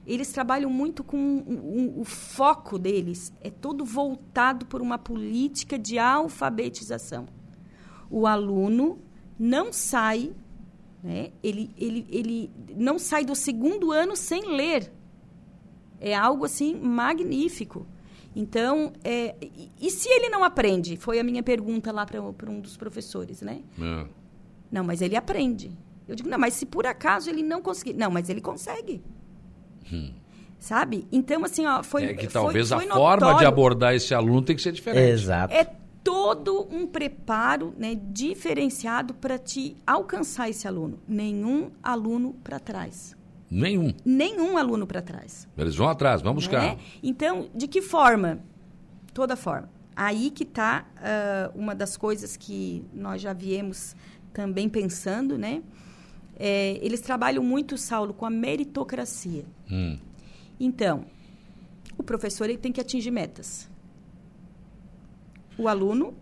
eles 0.07 0.33
trabalham 0.33 0.71
muito 0.71 1.05
com 1.05 1.17
um, 1.17 1.97
um, 1.97 2.01
o 2.01 2.05
foco 2.05 2.79
deles 2.79 3.33
é 3.41 3.51
todo 3.51 3.85
voltado 3.85 4.67
por 4.67 4.81
uma 4.81 4.99
política 4.99 5.79
de 5.79 5.99
alfabetização. 5.99 7.29
O 8.11 8.27
aluno 8.27 8.99
não 9.39 9.73
sai, 9.73 10.33
né? 11.03 11.31
ele, 11.43 11.71
ele, 11.77 12.07
ele 12.09 12.51
não 12.77 12.99
sai 12.99 13.25
do 13.25 13.35
segundo 13.35 13.93
ano 13.93 14.17
sem 14.17 14.57
ler. 14.57 14.91
É 16.01 16.15
algo 16.15 16.47
assim 16.47 16.75
magnífico. 16.75 17.87
Então, 18.35 18.93
é, 19.03 19.35
e, 19.43 19.71
e, 19.81 19.91
se 19.91 20.09
ele 20.09 20.29
não 20.29 20.45
aprende? 20.45 20.97
Foi 20.97 21.19
a 21.19 21.25
minha 21.25 21.43
pergunta 21.43 21.91
lá 21.91 22.07
para 22.07 22.51
um 22.51 22.61
dos 22.61 22.77
professores, 22.77 23.43
né? 23.43 23.63
É. 23.81 24.07
Não, 24.71 24.85
mas 24.85 25.03
ele 25.03 25.17
aprende. 25.17 25.73
Eu 26.07 26.15
digo, 26.15 26.29
não, 26.29 26.39
mas 26.39 26.55
se 26.55 26.67
por 26.67 26.87
acaso 26.87 27.29
ele 27.29 27.43
não 27.43 27.61
conseguir. 27.61 27.93
Não, 27.95 28.11
mas 28.11 28.29
ele 28.29 28.41
consegue. 28.41 29.03
Hum. 29.93 30.13
Sabe? 30.59 31.09
Então, 31.11 31.45
assim, 31.45 31.67
ó, 31.67 31.83
foi. 31.83 32.05
É 32.05 32.15
que 32.15 32.29
talvez 32.29 32.69
foi, 32.69 32.79
foi 32.79 32.87
a 32.87 32.89
notório. 32.89 33.21
forma 33.21 33.39
de 33.39 33.47
abordar 33.47 33.95
esse 33.95 34.15
aluno 34.15 34.43
tem 34.43 34.55
que 34.55 34.63
ser 34.63 34.73
diferente. 34.73 35.11
Exato. 35.13 35.55
É 35.55 35.65
todo 36.05 36.69
um 36.71 36.87
preparo 36.87 37.75
né, 37.77 37.95
diferenciado 37.95 39.15
para 39.15 39.39
te 39.39 39.77
alcançar 39.87 40.49
esse 40.49 40.69
aluno. 40.69 41.01
Nenhum 41.09 41.71
aluno 41.83 42.35
para 42.45 42.59
trás. 42.59 43.17
Nenhum. 43.51 43.93
Nenhum 44.05 44.57
aluno 44.57 44.87
para 44.87 45.03
trás. 45.03 45.49
Eles 45.59 45.75
vão 45.75 45.89
atrás, 45.89 46.23
buscar. 46.23 46.63
Né? 46.63 46.79
Então, 47.03 47.49
de 47.55 47.67
que 47.67 47.83
forma? 47.83 48.41
Toda 49.13 49.35
forma. 49.35 49.69
Aí 49.97 50.31
que 50.31 50.45
está 50.45 50.87
uh, 50.87 51.01
ah, 51.03 51.51
uma 51.55 51.75
das 51.75 51.97
coisas 51.97 52.37
que 52.37 52.85
nós 52.95 53.21
já 53.21 53.33
viemos 53.33 53.97
também 54.33 54.69
pensando, 54.69 55.37
né? 55.37 55.63
É, 56.39 56.79
eles 56.81 57.01
trabalham 57.01 57.43
muito, 57.43 57.77
Saulo, 57.77 58.15
com 58.15 58.25
a 58.25 58.31
meritocracia. 58.31 59.45
Hum. 59.71 59.99
Então, 60.59 61.05
o 61.99 62.03
professor 62.03 62.49
ele 62.49 62.57
tem 62.57 62.73
que 62.73 62.81
atingir 62.81 63.11
metas. 63.11 63.69
O 65.59 65.69
aluno, 65.69 66.15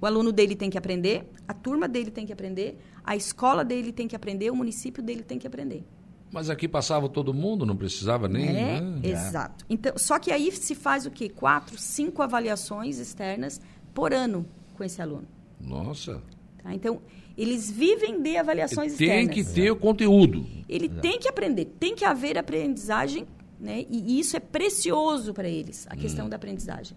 o 0.00 0.06
aluno 0.06 0.30
dele 0.30 0.54
tem 0.54 0.70
que 0.70 0.78
aprender, 0.78 1.28
a 1.48 1.54
turma 1.54 1.88
dele 1.88 2.12
tem 2.12 2.24
que 2.24 2.32
aprender, 2.32 2.78
a 3.02 3.16
escola 3.16 3.64
dele 3.64 3.92
tem 3.92 4.06
que 4.06 4.14
aprender, 4.14 4.50
o 4.50 4.54
município 4.54 5.02
dele 5.02 5.22
tem 5.22 5.38
que 5.38 5.46
aprender. 5.46 5.84
Mas 6.32 6.48
aqui 6.48 6.66
passava 6.66 7.08
todo 7.10 7.34
mundo, 7.34 7.66
não 7.66 7.76
precisava 7.76 8.26
nem. 8.26 8.48
É, 8.48 8.80
né? 8.80 9.00
exato. 9.02 9.66
Então, 9.68 9.92
só 9.96 10.18
que 10.18 10.32
aí 10.32 10.50
se 10.50 10.74
faz 10.74 11.04
o 11.04 11.10
quê? 11.10 11.28
Quatro, 11.28 11.78
cinco 11.78 12.22
avaliações 12.22 12.98
externas 12.98 13.60
por 13.92 14.14
ano 14.14 14.46
com 14.74 14.82
esse 14.82 15.02
aluno. 15.02 15.28
Nossa. 15.60 16.22
Tá? 16.62 16.74
Então, 16.74 17.02
eles 17.36 17.70
vivem 17.70 18.22
de 18.22 18.36
avaliações 18.38 18.94
tem 18.94 19.08
externas. 19.08 19.34
Tem 19.34 19.44
que 19.44 19.52
ter 19.52 19.70
o 19.70 19.76
conteúdo. 19.76 20.46
Ele 20.68 20.86
Exato. 20.86 21.00
tem 21.02 21.18
que 21.18 21.28
aprender, 21.28 21.64
tem 21.78 21.94
que 21.94 22.04
haver 22.04 22.38
aprendizagem, 22.38 23.26
né? 23.60 23.84
E 23.90 24.18
isso 24.18 24.34
é 24.34 24.40
precioso 24.40 25.34
para 25.34 25.48
eles, 25.48 25.86
a 25.90 25.96
questão 25.96 26.26
hum. 26.26 26.28
da 26.30 26.36
aprendizagem. 26.36 26.96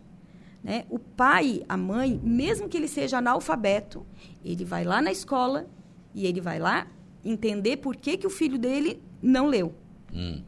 Né? 0.63 0.85
O 0.89 0.97
pai, 0.97 1.61
a 1.69 1.77
mãe, 1.77 2.19
mesmo 2.23 2.67
que 2.67 2.77
ele 2.77 2.87
seja 2.87 3.19
analfabeto, 3.19 4.05
ele 4.43 4.65
vai 4.65 4.83
lá 4.83 5.01
na 5.01 5.11
escola 5.11 5.67
e 6.13 6.25
ele 6.25 6.41
vai 6.41 6.57
lá 6.57 6.87
entender 7.23 7.77
por 7.77 7.95
que, 7.95 8.17
que 8.17 8.25
o 8.25 8.29
filho 8.29 8.57
dele 8.57 9.01
não 9.25 9.47
leu. 9.47 9.73
Hum. 10.13 10.41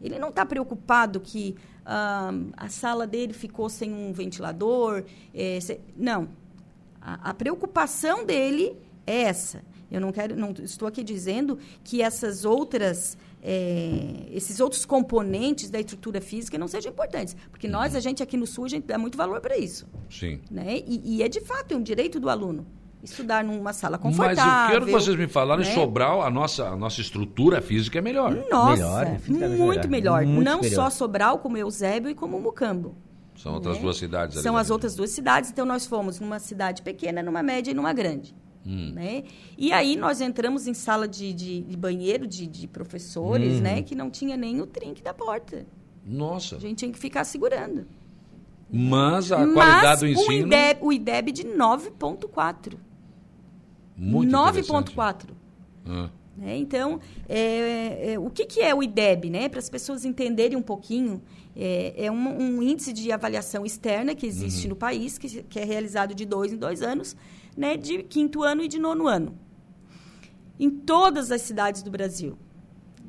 Ele 0.00 0.18
não 0.18 0.28
está 0.28 0.44
preocupado 0.44 1.20
que 1.20 1.56
uh, 1.82 2.52
a 2.56 2.68
sala 2.68 3.06
dele 3.06 3.32
ficou 3.32 3.68
sem 3.68 3.92
um 3.92 4.12
ventilador. 4.12 5.04
É, 5.32 5.58
se... 5.60 5.80
Não. 5.96 6.28
A, 7.00 7.30
a, 7.30 7.34
preocupação 7.34 8.24
dele 8.24 8.76
é 9.06 9.22
essa. 9.22 9.62
Eu 9.90 10.00
não 10.00 10.10
quero, 10.10 10.36
não 10.36 10.52
estou 10.62 10.88
aqui 10.88 11.04
dizendo 11.04 11.58
que 11.84 12.02
essas 12.02 12.44
outras, 12.44 13.16
é, 13.40 14.26
esses 14.32 14.58
outros 14.58 14.84
componentes 14.84 15.70
da 15.70 15.78
estrutura 15.78 16.20
física 16.20 16.58
não 16.58 16.66
sejam 16.66 16.90
importantes, 16.90 17.36
porque 17.50 17.68
uhum. 17.68 17.74
nós, 17.74 17.94
a 17.94 18.00
gente 18.00 18.20
aqui 18.20 18.36
no 18.36 18.46
Sul, 18.46 18.64
a 18.64 18.68
gente 18.68 18.84
dá 18.84 18.98
muito 18.98 19.16
valor 19.16 19.40
para 19.40 19.56
isso. 19.56 19.86
Sim. 20.10 20.40
Né? 20.50 20.82
E, 20.84 21.18
e 21.18 21.22
é 21.22 21.28
de 21.28 21.40
fato 21.40 21.76
um 21.76 21.82
direito 21.82 22.18
do 22.18 22.28
aluno 22.28 22.66
estudar 23.06 23.42
numa 23.44 23.72
sala 23.72 23.96
confortável. 23.96 24.44
Mas 24.44 24.64
eu 24.64 24.70
quero 24.70 24.86
que 24.86 24.92
vocês 24.92 25.16
me 25.16 25.26
falaram, 25.26 25.62
né? 25.62 25.70
em 25.70 25.74
Sobral, 25.74 26.22
a 26.22 26.30
nossa, 26.30 26.68
a 26.68 26.76
nossa 26.76 27.00
estrutura 27.00 27.62
física 27.62 27.98
é 27.98 28.02
melhor. 28.02 28.36
Nossa, 28.50 29.18
melhor, 29.28 29.56
muito 29.56 29.88
melhor. 29.88 30.26
Muito 30.26 30.44
Não 30.44 30.56
superior. 30.56 30.84
só 30.84 30.90
Sobral, 30.90 31.38
como 31.38 31.56
Eusébio 31.56 32.10
e 32.10 32.14
como 32.14 32.38
Mucambo. 32.38 32.94
São 33.36 33.54
outras 33.54 33.76
né? 33.76 33.82
duas 33.82 33.96
cidades. 33.96 34.40
São 34.40 34.56
as 34.56 34.70
outras 34.70 34.94
duas 34.94 35.10
cidades. 35.10 35.50
Então, 35.50 35.64
nós 35.64 35.86
fomos 35.86 36.20
numa 36.20 36.38
cidade 36.38 36.82
pequena, 36.82 37.22
numa 37.22 37.42
média 37.42 37.70
e 37.70 37.74
numa 37.74 37.92
grande. 37.92 38.34
Hum. 38.66 38.92
Né? 38.94 39.24
E 39.56 39.72
aí 39.72 39.94
nós 39.94 40.20
entramos 40.20 40.66
em 40.66 40.74
sala 40.74 41.06
de, 41.06 41.32
de, 41.32 41.62
de 41.62 41.76
banheiro 41.76 42.26
de, 42.26 42.46
de 42.46 42.66
professores, 42.66 43.58
hum. 43.58 43.60
né? 43.60 43.82
Que 43.82 43.94
não 43.94 44.10
tinha 44.10 44.36
nem 44.36 44.60
o 44.60 44.66
trinque 44.66 45.02
da 45.02 45.14
porta. 45.14 45.66
Nossa. 46.04 46.56
A 46.56 46.58
gente 46.60 46.78
tinha 46.78 46.92
que 46.92 46.98
ficar 46.98 47.24
segurando. 47.24 47.86
Mas 48.70 49.30
a 49.30 49.46
Mas 49.46 49.54
qualidade 49.54 50.00
do 50.00 50.06
ensino... 50.08 50.44
O 50.44 50.46
IDEB, 50.46 50.78
o 50.82 50.92
IDEB 50.92 51.32
de 51.32 51.44
9,4. 51.44 52.74
Muito 53.96 54.30
9,4. 54.30 55.30
Ah. 55.86 56.10
Né? 56.36 56.58
Então, 56.58 57.00
é, 57.28 58.12
é, 58.12 58.18
o 58.18 58.28
que, 58.28 58.44
que 58.44 58.60
é 58.60 58.74
o 58.74 58.82
IDEB? 58.82 59.30
Né? 59.30 59.48
Para 59.48 59.58
as 59.58 59.70
pessoas 59.70 60.04
entenderem 60.04 60.56
um 60.56 60.62
pouquinho, 60.62 61.22
é, 61.56 61.94
é 61.96 62.12
um, 62.12 62.58
um, 62.58 62.62
índice 62.62 62.92
de 62.92 63.10
avaliação 63.10 63.64
externa 63.64 64.14
que 64.14 64.26
existe 64.26 64.64
uhum. 64.64 64.70
no 64.70 64.76
país, 64.76 65.16
que, 65.16 65.42
que, 65.44 65.58
é 65.58 65.64
realizado 65.64 66.14
de 66.14 66.26
dois 66.26 66.52
em 66.52 66.56
dois 66.56 66.82
anos, 66.82 67.16
né? 67.56 67.76
de 67.76 68.02
quinto 68.02 68.42
ano 68.42 68.62
e 68.62 68.68
de 68.68 68.78
nono 68.78 69.08
ano. 69.08 69.34
Em 70.60 70.68
todas 70.68 71.32
as 71.32 71.40
cidades 71.40 71.82
do 71.82 71.90
Brasil. 71.90 72.36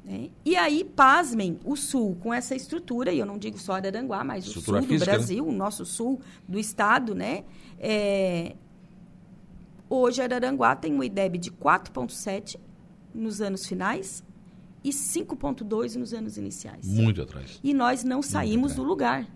Né? 0.06 0.30
E 0.46 0.56
aí, 0.56 0.86
pasmem, 0.86 1.60
o 1.66 1.76
Sul, 1.76 2.16
com 2.22 2.34
essa 2.34 2.56
estrutura, 2.56 3.12
e 3.12 3.20
eu 3.20 3.26
não 3.26 3.38
digo 3.38 3.58
só 3.58 3.74
Araranguá, 3.74 4.24
mas 4.24 4.46
estrutura 4.46 4.78
o 4.78 4.82
Sul 4.82 4.90
física, 4.90 5.06
do 5.06 5.12
né? 5.12 5.18
Brasil, 5.18 5.46
né? 5.46 5.52
o 5.52 5.54
nosso 5.54 5.86
Sul 5.86 6.22
do 6.48 6.58
Estado, 6.58 7.14
né? 7.14 7.44
É, 7.78 8.56
hoje, 9.90 10.22
Araranguá 10.22 10.76
tem 10.76 10.94
um 10.94 11.04
IDEB 11.04 11.38
de 11.38 11.52
4,7 11.52 12.58
nos 13.14 13.42
anos 13.42 13.66
finais 13.66 14.24
e 14.84 14.90
5,2 14.90 15.96
nos 15.96 16.14
anos 16.14 16.38
iniciais. 16.38 16.88
Muito 16.88 17.22
atrás. 17.22 17.60
E 17.64 17.74
nós 17.74 18.04
não 18.04 18.22
saímos 18.22 18.76
do 18.76 18.84
lugar. 18.84 19.28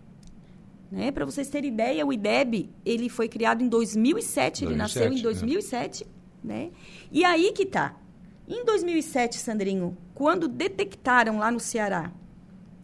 Né? 0.92 1.12
Para 1.12 1.26
vocês 1.26 1.50
terem 1.50 1.72
ideia, 1.72 2.06
o 2.06 2.12
IDEB 2.12 2.70
ele 2.86 3.10
foi 3.10 3.30
criado 3.30 3.64
em 3.64 3.70
2007, 3.70 4.64
2007 4.64 4.66
ele 4.66 4.76
nasceu 4.76 5.14
em 5.14 5.22
2007. 5.22 6.04
É. 6.04 6.08
Né? 6.44 6.72
E 7.12 7.24
aí 7.24 7.52
que 7.54 7.66
tá. 7.66 7.96
Em 8.48 8.66
2007, 8.66 9.38
Sandrinho, 9.38 9.98
quando 10.14 10.48
detectaram 10.48 11.38
lá 11.38 11.50
no 11.50 11.60
Ceará 11.60 12.12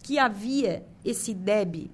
que 0.01 0.17
havia 0.17 0.85
esse 1.03 1.31
IDEB 1.31 1.91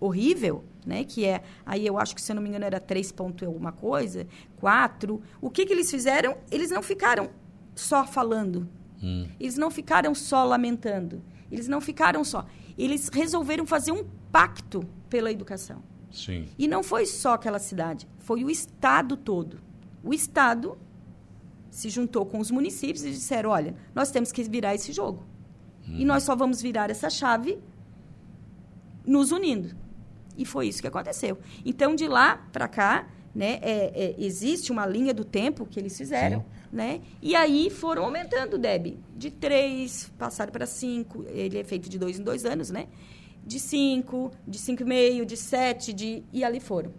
horrível, 0.00 0.64
né? 0.84 1.04
Que 1.04 1.24
é, 1.24 1.42
aí 1.64 1.86
eu 1.86 1.98
acho 1.98 2.14
que, 2.14 2.20
se 2.20 2.30
eu 2.32 2.36
não 2.36 2.42
me 2.42 2.48
engano, 2.48 2.64
era 2.64 2.80
3 2.80 3.12
ponto 3.12 3.44
alguma 3.44 3.72
coisa, 3.72 4.26
4. 4.56 5.22
O 5.40 5.50
que, 5.50 5.66
que 5.66 5.72
eles 5.72 5.90
fizeram? 5.90 6.36
Eles 6.50 6.70
não 6.70 6.82
ficaram 6.82 7.30
só 7.74 8.06
falando. 8.06 8.68
Hum. 9.02 9.28
Eles 9.38 9.56
não 9.56 9.70
ficaram 9.70 10.14
só 10.14 10.44
lamentando. 10.44 11.22
Eles 11.50 11.68
não 11.68 11.80
ficaram 11.80 12.24
só. 12.24 12.46
Eles 12.76 13.08
resolveram 13.08 13.66
fazer 13.66 13.92
um 13.92 14.04
pacto 14.30 14.84
pela 15.08 15.30
educação. 15.30 15.82
Sim. 16.10 16.48
E 16.58 16.68
não 16.68 16.82
foi 16.82 17.06
só 17.06 17.34
aquela 17.34 17.58
cidade, 17.58 18.08
foi 18.18 18.44
o 18.44 18.50
estado 18.50 19.16
todo. 19.16 19.60
O 20.02 20.14
estado 20.14 20.78
se 21.70 21.88
juntou 21.88 22.24
com 22.24 22.38
os 22.38 22.50
municípios 22.50 23.04
e 23.04 23.10
disseram: 23.10 23.50
olha, 23.50 23.74
nós 23.94 24.10
temos 24.10 24.30
que 24.30 24.42
virar 24.44 24.74
esse 24.74 24.92
jogo. 24.92 25.24
Hum. 25.88 25.96
E 25.98 26.04
nós 26.04 26.22
só 26.22 26.36
vamos 26.36 26.62
virar 26.62 26.88
essa 26.90 27.10
chave 27.10 27.58
nos 29.04 29.32
unindo. 29.32 29.74
E 30.36 30.44
foi 30.44 30.68
isso 30.68 30.80
que 30.80 30.88
aconteceu. 30.88 31.38
Então, 31.64 31.94
de 31.94 32.06
lá 32.08 32.48
para 32.52 32.68
cá, 32.68 33.06
né, 33.34 33.58
é, 33.62 33.92
é, 33.94 34.14
existe 34.18 34.72
uma 34.72 34.86
linha 34.86 35.12
do 35.12 35.24
tempo 35.24 35.66
que 35.66 35.78
eles 35.78 35.96
fizeram. 35.96 36.40
Sim 36.40 36.64
né? 36.74 37.02
E 37.22 37.36
aí 37.36 37.70
foram 37.70 38.04
aumentando 38.04 38.54
o 38.54 38.58
DEB. 38.58 38.98
De 39.16 39.30
3, 39.30 40.12
passaram 40.18 40.50
para 40.50 40.66
5. 40.66 41.24
Ele 41.28 41.56
é 41.58 41.62
feito 41.62 41.88
de 41.88 41.96
dois 41.96 42.18
em 42.18 42.24
dois 42.24 42.44
anos, 42.44 42.68
né? 42.68 42.88
De 43.46 43.60
5, 43.60 44.32
de 44.46 44.58
5,5, 44.58 45.24
de 45.24 45.36
7, 45.36 45.92
de... 45.92 46.24
e 46.32 46.42
ali 46.42 46.58
foram. 46.58 46.92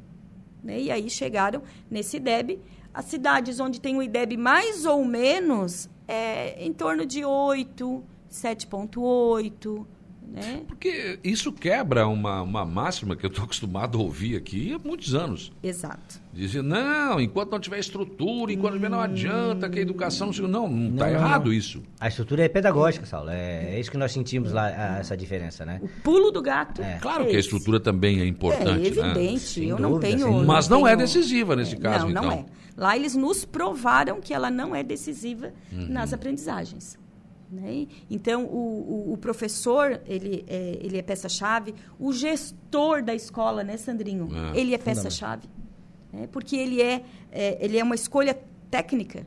Né? 0.64 0.80
E 0.80 0.92
aí 0.92 1.10
chegaram 1.10 1.62
nesse 1.92 2.20
DEB. 2.20 2.62
As 2.94 3.06
cidades 3.06 3.60
onde 3.60 3.82
tem 3.82 3.98
o 3.98 4.02
IDEB 4.02 4.38
mais 4.38 4.86
ou 4.86 5.04
menos 5.04 5.90
é 6.08 6.64
em 6.64 6.72
torno 6.72 7.06
de 7.06 7.26
8, 7.26 8.04
7,8, 8.32 9.86
né? 10.28 10.62
Porque 10.68 11.20
isso 11.24 11.52
quebra 11.52 12.08
uma, 12.08 12.42
uma 12.42 12.66
máxima 12.66 13.16
que 13.16 13.26
eu 13.26 13.30
estou 13.30 13.44
acostumado 13.46 13.98
a 13.98 14.02
ouvir 14.02 14.36
aqui 14.36 14.74
há 14.74 14.80
muitos 14.80 15.16
anos. 15.16 15.52
Exato. 15.64 16.20
Dizia, 16.34 16.62
não, 16.62 17.20
enquanto 17.20 17.52
não 17.52 17.60
tiver 17.60 17.80
estrutura, 17.80 18.52
enquanto 18.52 18.76
hum... 18.76 18.90
não 18.90 19.00
adianta 19.00 19.70
que 19.70 19.80
a 19.80 19.82
educação... 19.82 20.32
Não, 20.32 20.68
não 20.68 20.94
está 20.94 21.10
errado 21.10 21.46
não. 21.46 21.54
isso. 21.54 21.82
A 22.00 22.08
estrutura 22.08 22.44
é 22.44 22.50
pedagógica, 22.50 23.06
Saulo. 23.06 23.30
É, 23.30 23.76
é 23.76 23.80
isso 23.80 23.90
que 23.90 23.98
nós 23.98 24.12
sentimos 24.12 24.52
lá, 24.52 24.98
essa 25.00 25.16
diferença, 25.16 25.66
né? 25.66 25.80
O 25.82 25.88
pulo 26.04 26.32
do 26.32 26.42
gato. 26.42 26.82
É. 26.82 26.98
Claro 27.00 27.24
é 27.24 27.28
que 27.28 27.36
a 27.36 27.40
estrutura 27.40 27.80
também 27.80 28.20
é 28.20 28.26
importante, 28.26 28.84
É 28.84 28.88
evidente, 28.88 29.62
né? 29.62 29.68
eu 29.68 29.80
não 29.80 30.00
tenho... 30.00 30.44
Mas 30.44 30.68
não, 30.68 30.82
não 30.82 30.88
é 30.88 30.96
decisiva 30.96 31.56
nesse 31.56 31.78
caso, 31.78 32.06
não, 32.06 32.12
então. 32.12 32.24
Não, 32.24 32.32
é. 32.32 32.46
Lá 32.78 32.96
eles 32.96 33.16
nos 33.16 33.46
provaram 33.46 34.20
que 34.20 34.34
ela 34.34 34.52
não 34.52 34.76
é 34.76 34.84
decisiva 34.84 35.54
uhum. 35.72 35.88
nas 35.88 36.12
aprendizagens. 36.12 36.98
Né? 37.52 37.88
Então, 38.10 38.44
o, 38.46 39.10
o, 39.10 39.14
o, 39.14 39.18
professor, 39.18 40.02
ele 40.06 40.44
é, 40.48 40.80
ele 40.82 40.98
é 40.98 41.02
peça-chave. 41.02 41.76
O 42.00 42.12
gestor 42.12 43.04
da 43.04 43.14
escola, 43.14 43.64
né, 43.64 43.78
Sandrinho? 43.78 44.30
É, 44.54 44.60
ele 44.60 44.74
é 44.74 44.78
peça-chave. 44.78 45.48
Né? 46.12 46.28
Porque 46.32 46.56
ele 46.56 46.82
é, 46.82 47.04
é, 47.32 47.58
ele 47.64 47.78
é 47.78 47.84
uma 47.84 47.96
escolha 47.96 48.38
técnica 48.70 49.26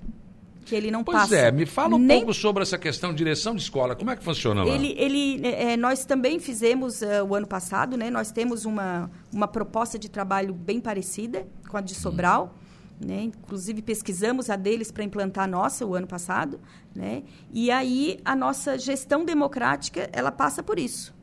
que 0.67 0.75
ele 0.75 0.91
não 0.91 1.03
pois 1.03 1.17
passa. 1.17 1.29
Pois 1.29 1.41
é, 1.41 1.51
me 1.51 1.65
fala 1.65 1.95
um 1.95 1.99
nem... 1.99 2.19
pouco 2.19 2.35
sobre 2.35 2.63
essa 2.63 2.77
questão 2.77 3.11
de 3.11 3.19
direção 3.19 3.55
de 3.55 3.63
escola. 3.63 3.97
Como 3.97 4.11
é 4.11 4.17
que 4.17 4.23
funciona 4.23 4.65
lá? 4.65 4.75
Ele, 4.75 4.95
ele, 4.99 5.47
é, 5.47 5.77
nós 5.77 6.05
também 6.05 6.39
fizemos 6.39 7.01
uh, 7.01 7.25
o 7.27 7.35
ano 7.35 7.47
passado, 7.47 7.97
né? 7.97 8.11
Nós 8.11 8.31
temos 8.31 8.67
uma, 8.67 9.11
uma 9.33 9.49
proposta 9.49 9.99
de 9.99 10.11
trabalho 10.11 10.53
bem 10.53 10.81
parecida 10.81 11.47
com 11.69 11.77
a 11.77 11.81
de 11.81 11.95
Sobral. 11.95 12.55
Hum 12.65 12.68
né? 13.01 13.23
Inclusive 13.23 13.83
pesquisamos 13.83 14.51
a 14.51 14.57
deles 14.57 14.91
para 14.91 15.05
implantar 15.05 15.45
a 15.45 15.47
nossa 15.47 15.87
o 15.87 15.95
ano 15.95 16.07
passado, 16.07 16.61
né? 16.95 17.23
E 17.53 17.71
aí 17.71 18.21
a 18.25 18.35
nossa 18.35 18.79
gestão 18.79 19.25
democrática 19.25 20.09
ela 20.13 20.33
passa 20.33 20.63
por 20.63 20.79
isso, 20.79 21.15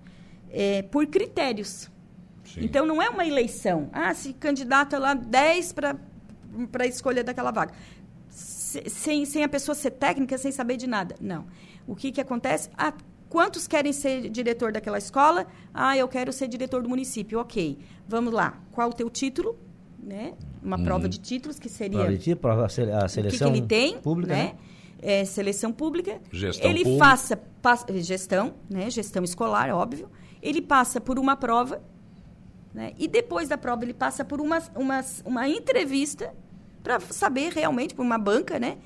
é, 0.49 0.81
por 0.83 1.05
critérios. 1.07 1.89
Sim. 2.43 2.61
Então 2.63 2.85
não 2.85 3.01
é 3.01 3.09
uma 3.09 3.25
eleição. 3.25 3.89
Ah, 3.91 4.13
se 4.13 4.33
candidata 4.33 4.97
lá 4.97 5.13
10 5.13 5.73
para 5.73 5.95
para 6.71 6.85
a 6.85 6.87
escolha 6.87 7.23
daquela 7.23 7.51
vaga. 7.51 7.73
Sem, 8.29 9.25
sem 9.25 9.43
a 9.43 9.49
pessoa 9.49 9.75
ser 9.75 9.91
técnica, 9.91 10.37
sem 10.37 10.51
saber 10.51 10.77
de 10.77 10.87
nada. 10.87 11.15
Não. 11.19 11.45
O 11.87 11.95
que, 11.95 12.11
que 12.11 12.21
acontece? 12.21 12.69
Ah, 12.77 12.93
quantos 13.29 13.67
querem 13.67 13.93
ser 13.93 14.29
diretor 14.29 14.71
daquela 14.71 14.97
escola? 14.97 15.47
Ah, 15.73 15.97
eu 15.97 16.07
quero 16.07 16.31
ser 16.31 16.47
diretor 16.47 16.81
do 16.81 16.89
município. 16.89 17.39
Ok. 17.39 17.77
Vamos 18.07 18.33
lá. 18.33 18.59
Qual 18.71 18.89
o 18.89 18.93
teu 18.93 19.09
título? 19.09 19.57
Né? 20.05 20.33
Uma 20.61 20.77
hum. 20.77 20.83
prova 20.83 21.09
de 21.09 21.19
títulos 21.19 21.57
que 21.57 21.67
seria 21.67 21.99
prova 21.99 22.11
de 22.11 22.19
título, 22.19 22.53
a 22.63 22.69
seleção 22.69 23.49
o 23.49 23.53
que, 23.53 23.59
que 23.59 23.63
ele 23.63 23.67
tem, 23.67 23.99
pública, 23.99 24.33
né? 24.33 24.43
né? 24.43 24.55
É, 25.01 25.25
seleção 25.25 25.71
pública. 25.73 26.21
Gestão 26.31 26.69
ele 26.69 26.83
pública. 26.83 27.05
faça 27.05 27.37
passa, 27.61 27.85
gestão, 28.01 28.53
né? 28.69 28.89
Gestão 28.89 29.23
escolar, 29.23 29.69
óbvio. 29.71 30.09
Ele 30.41 30.61
passa 30.61 31.01
por 31.01 31.17
uma 31.17 31.35
prova, 31.35 31.81
né? 32.73 32.93
E 32.97 33.07
depois 33.07 33.49
da 33.49 33.57
prova 33.57 33.83
ele 33.83 33.93
passa 33.93 34.23
por 34.23 34.39
uma, 34.39 34.61
uma, 34.75 35.03
uma 35.25 35.49
entrevista 35.49 36.33
para 36.83 36.99
saber 36.99 37.51
realmente 37.51 37.95
por 37.95 38.03
uma 38.03 38.17
banca, 38.17 38.59
né? 38.59 38.77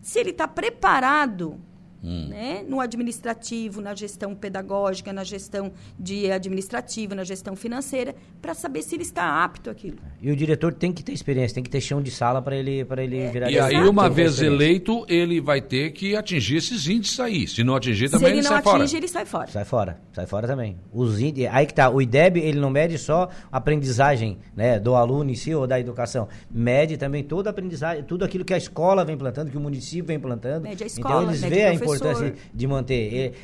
Se 0.00 0.18
ele 0.18 0.30
está 0.30 0.46
preparado 0.46 1.60
Hum. 2.02 2.28
Né? 2.28 2.64
no 2.66 2.80
administrativo, 2.80 3.80
na 3.80 3.94
gestão 3.94 4.34
pedagógica, 4.34 5.12
na 5.12 5.22
gestão 5.22 5.70
de 5.98 6.30
administrativa, 6.30 7.14
na 7.14 7.24
gestão 7.24 7.54
financeira, 7.54 8.14
para 8.40 8.54
saber 8.54 8.82
se 8.82 8.94
ele 8.94 9.02
está 9.02 9.44
apto 9.44 9.68
àquilo. 9.68 9.98
E 10.20 10.30
o 10.30 10.36
diretor 10.36 10.72
tem 10.72 10.92
que 10.92 11.02
ter 11.02 11.12
experiência, 11.12 11.54
tem 11.54 11.62
que 11.62 11.70
ter 11.70 11.80
chão 11.80 12.00
de 12.00 12.10
sala 12.10 12.40
para 12.40 12.56
ele, 12.56 12.86
ele 12.98 13.18
é. 13.18 13.30
virar... 13.30 13.50
E 13.50 13.58
aí, 13.58 13.76
uma 13.86 14.08
vez 14.08 14.40
eleito, 14.40 15.04
ele 15.08 15.40
vai 15.40 15.60
ter 15.60 15.90
que 15.90 16.16
atingir 16.16 16.56
esses 16.56 16.88
índices 16.88 17.20
aí. 17.20 17.46
Se 17.46 17.62
não 17.62 17.76
atingir, 17.76 18.08
também 18.08 18.28
ele, 18.28 18.38
ele 18.38 18.48
sai 18.48 18.62
fora. 18.62 18.62
Se 18.62 18.68
ele 18.68 18.78
não 18.78 18.84
atinge, 18.84 18.96
ele 18.96 19.08
sai 19.08 19.24
fora. 19.26 19.46
Sai 19.48 19.64
fora, 19.64 20.00
sai 20.12 20.26
fora 20.26 20.46
também. 20.46 20.78
Os 20.92 21.20
índices, 21.20 21.50
aí 21.52 21.66
que 21.66 21.74
tá, 21.74 21.90
o 21.90 22.00
IDEB, 22.00 22.40
ele 22.40 22.58
não 22.58 22.70
mede 22.70 22.98
só 22.98 23.28
a 23.52 23.58
aprendizagem 23.58 24.38
né, 24.56 24.78
do 24.78 24.94
aluno 24.94 25.30
em 25.30 25.34
si 25.34 25.54
ou 25.54 25.66
da 25.66 25.78
educação, 25.78 26.28
mede 26.50 26.96
também 26.96 27.22
toda 27.22 27.50
a 27.50 27.52
aprendizagem, 27.52 28.04
tudo 28.04 28.24
aquilo 28.24 28.44
que 28.44 28.54
a 28.54 28.58
escola 28.58 29.04
vem 29.04 29.16
plantando, 29.16 29.50
que 29.50 29.56
o 29.56 29.60
município 29.60 30.06
vem 30.06 30.18
plantando. 30.18 30.62
Mede 30.62 30.82
a 30.82 30.86
escola, 30.86 31.14
então 31.14 31.30
eles 31.30 31.40
veem 31.40 31.66
a 31.66 31.74
importância 31.94 32.34
de 32.52 32.66
manter. 32.66 33.34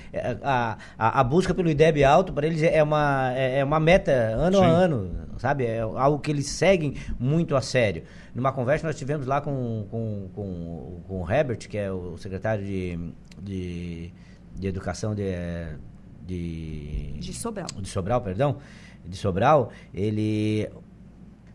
A, 0.43 0.79
a, 0.99 1.21
a, 1.21 1.25
busca 1.25 1.55
pelo 1.55 1.69
IDEB 1.69 2.05
alto, 2.05 2.33
para 2.33 2.47
eles, 2.47 2.63
é 2.63 2.83
uma, 2.83 3.33
é, 3.35 3.61
é 3.61 3.65
uma 3.65 3.81
meta 3.81 4.13
ano 4.13 4.59
Sim. 4.59 4.65
a 4.65 4.67
ano, 4.67 5.11
sabe? 5.39 5.65
É 5.65 5.81
algo 5.81 6.19
que 6.19 6.31
eles 6.31 6.47
seguem 6.47 6.95
muito 7.19 7.57
a 7.57 7.61
sério. 7.61 8.03
Numa 8.35 8.53
conversa 8.53 8.87
nós 8.87 8.97
tivemos 8.97 9.27
lá 9.27 9.41
com, 9.41 9.87
com, 9.91 10.29
com, 10.35 11.01
com 11.07 11.23
o 11.23 11.31
Herbert, 11.31 11.59
que 11.69 11.79
é 11.79 11.91
o 11.91 12.17
secretário 12.19 12.65
de, 12.65 12.99
de, 13.41 14.13
de 14.55 14.69
Educação 14.69 15.15
de, 15.15 15.25
de... 16.27 17.13
De 17.19 17.33
Sobral. 17.33 17.67
De 17.81 17.89
Sobral, 17.89 18.21
perdão. 18.21 18.59
De 19.05 19.17
Sobral, 19.17 19.71
ele 19.95 20.69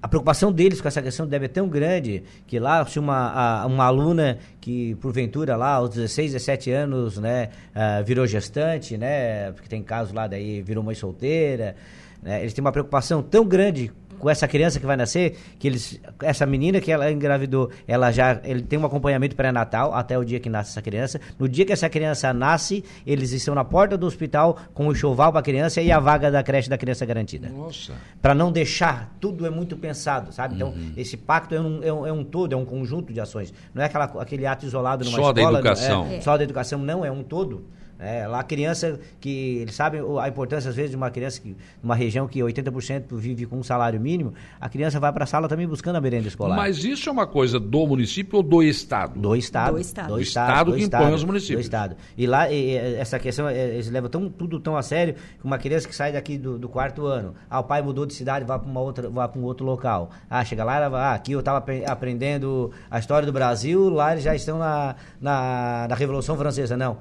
a 0.02 0.08
preocupação 0.08 0.52
deles 0.52 0.82
com 0.82 0.88
essa 0.88 1.02
questão 1.02 1.28
deve 1.28 1.46
ser 1.46 1.54
tão 1.54 1.70
grande 1.70 2.24
que 2.48 2.58
lá, 2.58 2.84
se 2.86 2.98
uma, 2.98 3.62
a, 3.62 3.66
uma 3.68 3.86
aluna 3.86 4.40
que, 4.60 4.96
porventura, 4.96 5.56
lá 5.56 5.74
aos 5.74 5.92
16, 5.92 6.34
17 6.34 6.72
anos, 6.72 7.18
né, 7.20 7.50
uh, 7.76 8.04
virou 8.04 8.26
gestante, 8.26 8.98
né, 8.98 9.52
porque 9.52 9.70
tem 9.70 9.84
casos 9.84 10.12
lá 10.12 10.26
daí, 10.26 10.62
virou 10.64 10.84
mãe 10.84 10.96
solteira, 10.96 11.76
né, 12.22 12.42
eles 12.42 12.54
têm 12.54 12.62
uma 12.62 12.72
preocupação 12.72 13.22
tão 13.22 13.46
grande 13.46 13.92
com 14.22 14.30
essa 14.30 14.48
criança 14.48 14.80
que 14.80 14.86
vai 14.86 14.96
nascer, 14.96 15.36
que 15.58 15.68
eles, 15.68 16.00
essa 16.22 16.46
menina 16.46 16.80
que 16.80 16.92
ela 16.92 17.12
engravidou, 17.12 17.72
ela 17.88 18.12
já 18.12 18.40
ele 18.44 18.62
tem 18.62 18.78
um 18.78 18.86
acompanhamento 18.86 19.36
pré-natal 19.36 19.94
até 19.96 20.18
o 20.18 20.24
dia 20.24 20.40
que 20.40 20.48
nasce 20.48 20.70
essa 20.70 20.82
criança. 20.82 21.20
No 21.40 21.50
dia 21.50 21.66
que 21.66 21.74
essa 21.74 21.90
criança 21.90 22.32
nasce, 22.32 22.86
eles 23.06 23.32
estão 23.32 23.56
na 23.56 23.66
porta 23.66 23.98
do 23.98 24.06
hospital 24.06 24.60
com 24.76 24.88
o 24.88 24.92
enxoval 24.92 25.32
para 25.32 25.40
a 25.40 25.44
criança 25.44 25.82
e 25.82 25.92
a 25.92 26.00
vaga 26.00 26.30
da 26.30 26.44
creche 26.44 26.70
da 26.70 26.78
criança 26.78 27.04
garantida. 27.04 27.50
Nossa. 27.50 27.94
Para 28.22 28.36
não 28.36 28.52
deixar, 28.52 29.12
tudo 29.20 29.46
é 29.46 29.50
muito 29.50 29.76
pensado, 29.76 30.32
sabe? 30.32 30.54
Então, 30.54 30.70
uhum. 30.70 30.94
esse 30.96 31.18
pacto 31.18 31.56
é 31.56 31.60
um, 31.60 31.84
é 31.84 31.92
um, 31.92 32.08
é, 32.08 32.12
um, 32.12 32.24
todo, 32.24 32.54
é 32.54 32.56
um 32.56 32.66
conjunto 32.66 33.12
de 33.12 33.20
ações. 33.20 33.52
Não 33.74 33.82
é 33.82 33.88
aquela, 33.88 34.06
aquele 34.06 34.46
ato 34.46 34.68
isolado 34.68 35.04
numa 35.04 35.18
só 35.18 35.32
escola. 35.32 35.42
Só 35.42 35.52
da 35.52 35.60
educação. 35.60 36.08
É, 36.12 36.22
só 36.22 36.38
da 36.38 36.44
educação, 36.44 36.80
não, 36.80 37.04
é 37.04 37.12
um 37.12 37.24
todo. 37.24 37.66
É, 38.02 38.26
lá 38.28 38.40
a 38.40 38.44
criança 38.44 39.00
que 39.20 39.58
eles 39.58 39.76
sabem 39.76 40.02
a 40.20 40.28
importância 40.28 40.70
às 40.70 40.76
vezes 40.76 40.92
de 40.92 40.98
uma 40.98 41.12
criança 41.12 41.40
que 41.40 41.56
uma 41.84 41.96
região 41.96 42.28
que 42.28 42.40
80% 42.40 43.04
vive 43.12 43.46
com 43.46 43.60
um 43.60 43.64
salário 43.64 44.02
mínimo, 44.02 44.34
a 44.60 44.68
criança 44.68 45.00
vai 45.00 45.14
para 45.14 45.24
a 45.24 45.28
sala 45.28 45.48
também 45.48 45.68
buscando 45.68 45.98
a 45.98 46.02
merenda 46.02 46.28
escolar. 46.28 46.56
Mas 46.56 46.84
isso 46.84 47.08
é 47.08 47.12
uma 47.12 47.28
coisa 47.28 47.60
do 47.60 47.86
município 47.86 48.38
ou 48.38 48.44
do 48.44 48.64
estado? 48.64 49.20
Do 49.20 49.36
estado. 49.36 49.74
Do 49.74 49.80
estado. 49.80 50.08
Do 50.08 50.20
estado, 50.20 50.72
do 50.72 50.78
que 50.78 50.84
estado, 50.84 51.04
impõe 51.04 51.14
os 51.14 51.24
municípios. 51.24 51.60
Do 51.60 51.64
estado. 51.64 51.96
E 52.18 52.26
lá 52.26 52.52
e, 52.52 52.76
essa 52.76 53.20
questão 53.20 53.48
é, 53.48 53.76
eles 53.76 53.90
levam 53.90 54.10
tão, 54.10 54.30
tudo 54.30 54.60
tão 54.60 54.76
a 54.76 54.82
sério 54.82 55.14
que 55.14 55.46
uma 55.46 55.60
criança 55.60 55.88
que 55.88 55.96
sai 55.96 56.12
daqui 56.12 56.40
do, 56.40 56.58
do 56.58 56.68
quarto 56.68 57.06
ano, 57.06 57.36
ah, 57.50 57.60
o 57.60 57.64
pai 57.64 57.84
mudou 57.84 58.08
de 58.08 58.16
cidade, 58.16 58.46
vai 58.46 58.58
para 58.58 58.68
uma 58.68 58.82
outra, 58.82 59.10
vai 59.10 59.28
para 59.28 59.40
um 59.40 59.44
outro 59.44 59.64
local. 59.64 60.10
Ah, 60.28 60.44
chega 60.44 60.64
lá, 60.64 60.88
ah, 60.88 61.14
aqui 61.14 61.34
eu 61.34 61.40
estava 61.40 61.64
aprendendo 61.86 62.72
a 62.90 62.98
história 62.98 63.28
do 63.28 63.32
Brasil, 63.34 63.90
lá 63.90 64.14
eles 64.14 64.24
já 64.24 64.34
estão 64.34 64.58
na, 64.58 64.96
na, 65.20 65.88
na 65.88 65.96
Revolução 65.96 66.36
Francesa. 66.36 66.76
Não, 66.76 66.98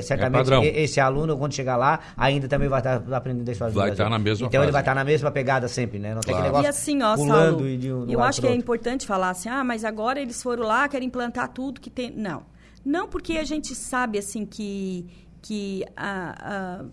certamente 0.00 0.43
é 0.43 0.43
esse 0.52 1.00
aluno 1.00 1.14
aluno, 1.14 1.36
quando 1.38 1.54
chegar 1.54 1.76
lá, 1.76 2.00
ainda 2.16 2.48
também 2.48 2.68
vai 2.68 2.80
estar 2.80 3.02
aprendendo 3.12 3.48
a 3.48 3.52
história 3.52 3.72
vai 3.72 3.90
do 3.90 3.94
Brasil. 3.94 3.96
Vai 3.96 4.06
estar 4.06 4.10
na 4.10 4.18
mesma 4.18 4.46
Então 4.46 4.58
fase. 4.58 4.64
ele 4.66 4.72
vai 4.72 4.82
estar 4.82 4.94
na 4.94 5.04
mesma 5.04 5.30
pegada 5.30 5.68
sempre, 5.68 5.98
né? 5.98 6.14
Não 6.14 6.20
tem 6.20 6.34
claro. 6.34 6.48
aquele 6.48 6.62
negócio 6.62 6.66
e 6.66 6.68
assim, 6.68 7.02
ó, 7.02 7.16
pulando 7.16 7.50
Saulo, 7.50 7.68
e 7.68 7.76
de 7.76 7.92
um, 7.92 8.10
Eu 8.10 8.22
acho 8.22 8.40
que 8.40 8.46
é 8.46 8.54
importante 8.54 9.06
falar 9.06 9.30
assim, 9.30 9.48
ah, 9.48 9.64
mas 9.64 9.84
agora 9.84 10.20
eles 10.20 10.42
foram 10.42 10.64
lá, 10.64 10.88
querem 10.88 11.08
implantar 11.08 11.48
tudo 11.48 11.80
que 11.80 11.90
tem... 11.90 12.10
Não. 12.10 12.42
Não 12.84 13.08
porque 13.08 13.38
a 13.38 13.44
gente 13.44 13.74
sabe, 13.74 14.18
assim, 14.18 14.44
que, 14.44 15.06
que 15.40 15.84
a, 15.96 16.80
a 16.80 16.84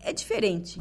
é 0.00 0.12
diferente. 0.12 0.80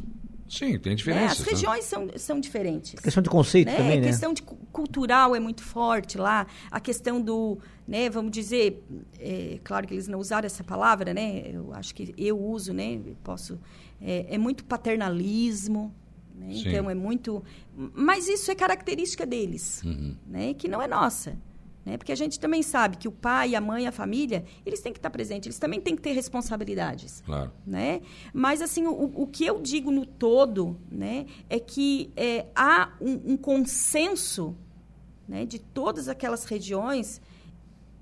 Sim, 0.58 0.80
tem 0.80 0.96
diferença. 0.96 1.26
Né? 1.26 1.32
As 1.32 1.40
regiões 1.42 1.86
são, 1.86 2.08
são 2.18 2.40
diferentes. 2.40 2.96
A 2.98 3.02
questão 3.02 3.22
de 3.22 3.30
conceito 3.30 3.68
né? 3.68 3.78
também, 3.78 4.00
né? 4.00 4.08
A 4.08 4.10
questão 4.10 4.34
de 4.34 4.42
cultural 4.42 5.36
é 5.36 5.40
muito 5.40 5.62
forte 5.64 6.18
lá. 6.18 6.48
A 6.72 6.80
questão 6.80 7.22
do, 7.22 7.58
né, 7.88 8.10
vamos 8.10 8.32
dizer, 8.32 8.84
é, 9.20 9.60
claro 9.64 9.86
que 9.88 9.94
eles 9.94 10.08
não 10.08 10.20
usaram 10.20 10.46
essa 10.46 10.64
palavra, 10.64 11.14
né? 11.14 11.44
Eu 11.52 11.74
acho 11.74 11.94
que 11.94 12.14
eu 12.18 12.40
uso, 12.40 12.74
né? 12.74 13.00
Posso. 13.24 13.60
É, 14.02 14.36
é 14.36 14.38
muito 14.38 14.64
paternalismo. 14.64 15.94
Né? 16.34 16.48
Então 16.52 16.90
é 16.90 16.96
muito. 16.96 17.44
Mas 17.76 18.28
isso 18.28 18.52
é 18.52 18.56
característica 18.56 19.26
deles, 19.26 19.82
uhum. 19.84 20.16
né? 20.26 20.54
Que 20.54 20.68
não 20.68 20.82
é 20.82 20.88
nossa. 20.88 21.38
Né? 21.86 21.98
Porque 21.98 22.12
a 22.12 22.16
gente 22.16 22.40
também 22.40 22.64
sabe 22.64 22.98
que 22.98 23.08
o 23.08 23.12
pai, 23.12 23.54
a 23.54 23.62
mãe, 23.62 23.86
a 23.88 23.92
família, 23.92 24.44
eles 24.66 24.82
têm 24.82 24.92
que 24.92 24.98
estar 24.98 25.10
presentes, 25.12 25.46
eles 25.46 25.60
também 25.60 25.80
têm 25.80 25.96
que 25.96 26.02
ter 26.02 26.14
responsabilidades. 26.14 27.22
Claro. 27.26 27.52
Né? 27.66 28.02
Mas, 28.34 28.62
assim, 28.62 28.88
o, 28.88 29.12
o 29.16 29.28
que 29.28 29.46
eu 29.46 29.62
digo 29.62 29.92
no 29.92 30.06
todo 30.06 30.78
né, 30.90 31.28
é 31.48 31.60
que 31.60 32.12
é, 32.16 32.48
há 32.56 32.92
um, 33.00 33.34
um 33.34 33.38
consenso 33.38 34.56
né, 35.28 35.46
de 35.46 35.60
todas 35.60 36.08
aquelas 36.08 36.46
regiões 36.46 37.22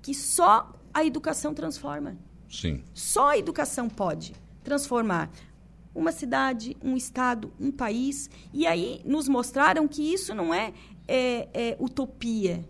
que 0.00 0.14
só 0.14 0.72
a 0.92 1.04
educação 1.04 1.52
transforma. 1.52 2.16
Sim. 2.48 2.82
Só 2.94 3.30
a 3.30 3.38
educação 3.38 3.88
pode 3.88 4.34
transformar 4.62 5.30
uma 5.94 6.10
cidade, 6.10 6.76
um 6.82 6.96
estado, 6.96 7.52
um 7.60 7.70
país. 7.70 8.30
E 8.52 8.66
aí 8.66 9.02
nos 9.04 9.28
mostraram 9.28 9.86
que 9.86 10.02
isso 10.02 10.34
não 10.34 10.54
é, 10.54 10.72
é, 11.06 11.48
é 11.52 11.76
utopia. 11.78 12.64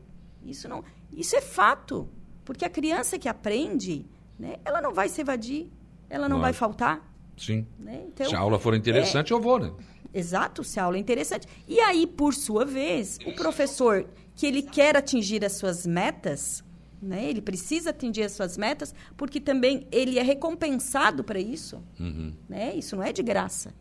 Isso 0.44 0.68
não. 0.68 0.84
Isso 1.16 1.36
é 1.36 1.40
fato. 1.40 2.08
Porque 2.44 2.64
a 2.64 2.70
criança 2.70 3.18
que 3.18 3.28
aprende, 3.28 4.06
né, 4.38 4.56
ela 4.64 4.80
não 4.80 4.92
vai 4.92 5.08
se 5.08 5.20
evadir, 5.20 5.70
ela 6.10 6.28
não 6.28 6.40
vai 6.40 6.52
faltar. 6.52 7.10
Sim. 7.36 7.66
Né? 7.78 8.04
Então, 8.06 8.28
se 8.28 8.34
a 8.34 8.38
aula 8.38 8.58
for 8.58 8.74
interessante, 8.74 9.32
é, 9.32 9.36
eu 9.36 9.40
vou, 9.40 9.58
né? 9.58 9.72
Exato, 10.12 10.62
se 10.62 10.78
a 10.78 10.84
aula 10.84 10.96
é 10.96 11.00
interessante. 11.00 11.48
E 11.66 11.80
aí, 11.80 12.06
por 12.06 12.34
sua 12.34 12.64
vez, 12.64 13.18
o 13.26 13.34
professor 13.34 14.06
que 14.36 14.46
ele 14.46 14.62
quer 14.62 14.96
atingir 14.96 15.44
as 15.44 15.52
suas 15.52 15.86
metas, 15.86 16.62
né? 17.02 17.28
Ele 17.28 17.40
precisa 17.40 17.90
atingir 17.90 18.22
as 18.22 18.32
suas 18.32 18.56
metas, 18.56 18.94
porque 19.16 19.40
também 19.40 19.86
ele 19.90 20.18
é 20.18 20.22
recompensado 20.22 21.24
para 21.24 21.40
isso. 21.40 21.82
Uhum. 21.98 22.32
Né? 22.48 22.74
Isso 22.76 22.94
não 22.96 23.02
é 23.02 23.12
de 23.12 23.22
graça. 23.22 23.74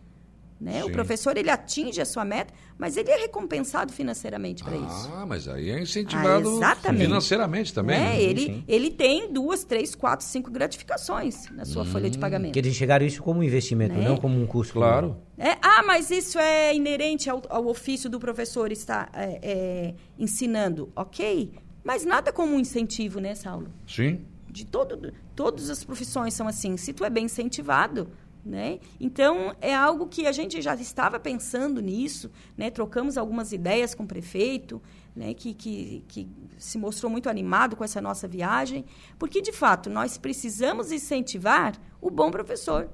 Né? 0.60 0.84
O 0.86 0.92
professor 0.92 1.36
ele 1.36 1.50
atinge 1.50 2.00
a 2.00 2.06
sua 2.06 2.24
meta, 2.24 2.54
mas 2.78 2.96
ele 2.96 3.12
é 3.12 3.18
recompensado 3.18 3.92
financeiramente 3.92 4.64
para 4.64 4.76
ah, 4.76 4.78
isso. 4.78 5.12
Ah, 5.14 5.26
mas 5.26 5.48
aí 5.48 5.70
é 5.70 5.82
incentivado 5.82 6.64
ah, 6.64 6.76
financeiramente 6.94 7.74
também. 7.74 8.00
Né? 8.00 8.22
Ele, 8.22 8.64
ele 8.68 8.90
tem 8.90 9.32
duas, 9.32 9.66
três, 9.66 9.94
quatro, 9.94 10.26
cinco 10.26 10.50
gratificações 10.50 11.50
na 11.52 11.66
sua 11.66 11.84
hum. 11.84 11.88
folha 11.88 12.10
de 12.10 12.18
hum. 12.18 12.22
pagamento. 12.22 12.54
Que 12.54 12.60
eles 12.60 12.76
chegaram 12.76 13.06
isso 13.06 13.22
como 13.22 13.42
um 13.42 13.44
investimento, 13.44 13.94
né? 13.94 14.08
não 14.08 14.16
como 14.16 14.42
um 14.42 14.48
custo. 14.48 14.74
Claro. 14.74 15.18
É, 15.38 15.58
ah, 15.62 15.84
mas 15.86 16.10
isso 16.10 16.40
é 16.40 16.74
inerente 16.74 17.30
ao, 17.30 17.42
ao 17.50 17.68
ofício 17.68 18.10
do 18.10 18.20
professor 18.20 18.72
estar 18.72 19.10
é, 19.14 19.40
é, 19.42 19.94
ensinando. 20.18 20.92
Ok, 20.96 21.52
mas 21.84 22.06
nada 22.06 22.32
como 22.32 22.56
um 22.56 22.60
incentivo, 22.60 23.20
né, 23.20 23.36
Saulo? 23.36 23.68
Sim. 23.86 24.22
De 24.50 24.66
todo, 24.66 25.12
todas 25.36 25.70
as 25.70 25.84
profissões 25.84 26.34
são 26.34 26.48
assim. 26.48 26.78
Se 26.78 26.94
tu 26.94 27.04
é 27.04 27.10
bem 27.10 27.26
incentivado, 27.26 28.10
né? 28.46 28.80
Então, 29.00 29.56
é 29.62 29.74
algo 29.74 30.08
que 30.08 30.28
a 30.28 30.32
gente 30.32 30.62
já 30.62 30.76
estava 30.76 31.20
pensando 31.20 31.82
nisso, 31.82 32.30
né? 32.58 32.70
trocamos 32.70 33.18
algumas 33.18 33.54
ideias 33.54 33.96
com 33.96 34.04
o 34.04 34.08
prefeito, 34.08 34.82
né? 35.16 35.34
que, 35.34 35.54
que, 35.54 36.04
que 36.08 36.30
se 36.58 36.78
mostrou 36.78 37.10
muito 37.10 37.30
animado 37.30 37.76
com 37.76 37.84
essa 37.84 38.02
nossa 38.02 38.28
viagem, 38.28 38.86
porque, 39.18 39.42
de 39.42 39.52
fato, 39.52 39.90
nós 39.90 40.18
precisamos 40.18 40.92
incentivar 40.92 41.80
o 42.02 42.10
bom 42.10 42.30
professor. 42.30 42.90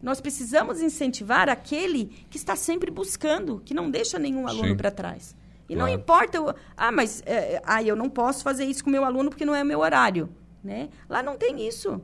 Nós 0.00 0.20
precisamos 0.20 0.80
incentivar 0.80 1.48
aquele 1.48 2.06
que 2.28 2.36
está 2.36 2.56
sempre 2.56 2.90
buscando, 2.90 3.60
que 3.64 3.74
não 3.74 3.90
deixa 3.90 4.18
nenhum 4.18 4.46
aluno 4.46 4.76
para 4.76 4.90
trás. 4.90 5.34
E 5.68 5.74
claro. 5.74 5.88
não 5.88 5.88
importa, 5.88 6.36
eu, 6.36 6.54
ah, 6.76 6.92
mas 6.92 7.22
é, 7.24 7.62
ah, 7.64 7.82
eu 7.82 7.94
não 7.94 8.10
posso 8.10 8.42
fazer 8.42 8.64
isso 8.64 8.82
com 8.82 8.90
o 8.90 8.92
meu 8.92 9.04
aluno 9.04 9.30
porque 9.30 9.44
não 9.44 9.54
é 9.54 9.62
meu 9.62 9.78
horário. 9.80 10.28
Né? 10.62 10.90
Lá 11.08 11.22
não 11.22 11.36
tem 11.36 11.66
isso. 11.66 12.00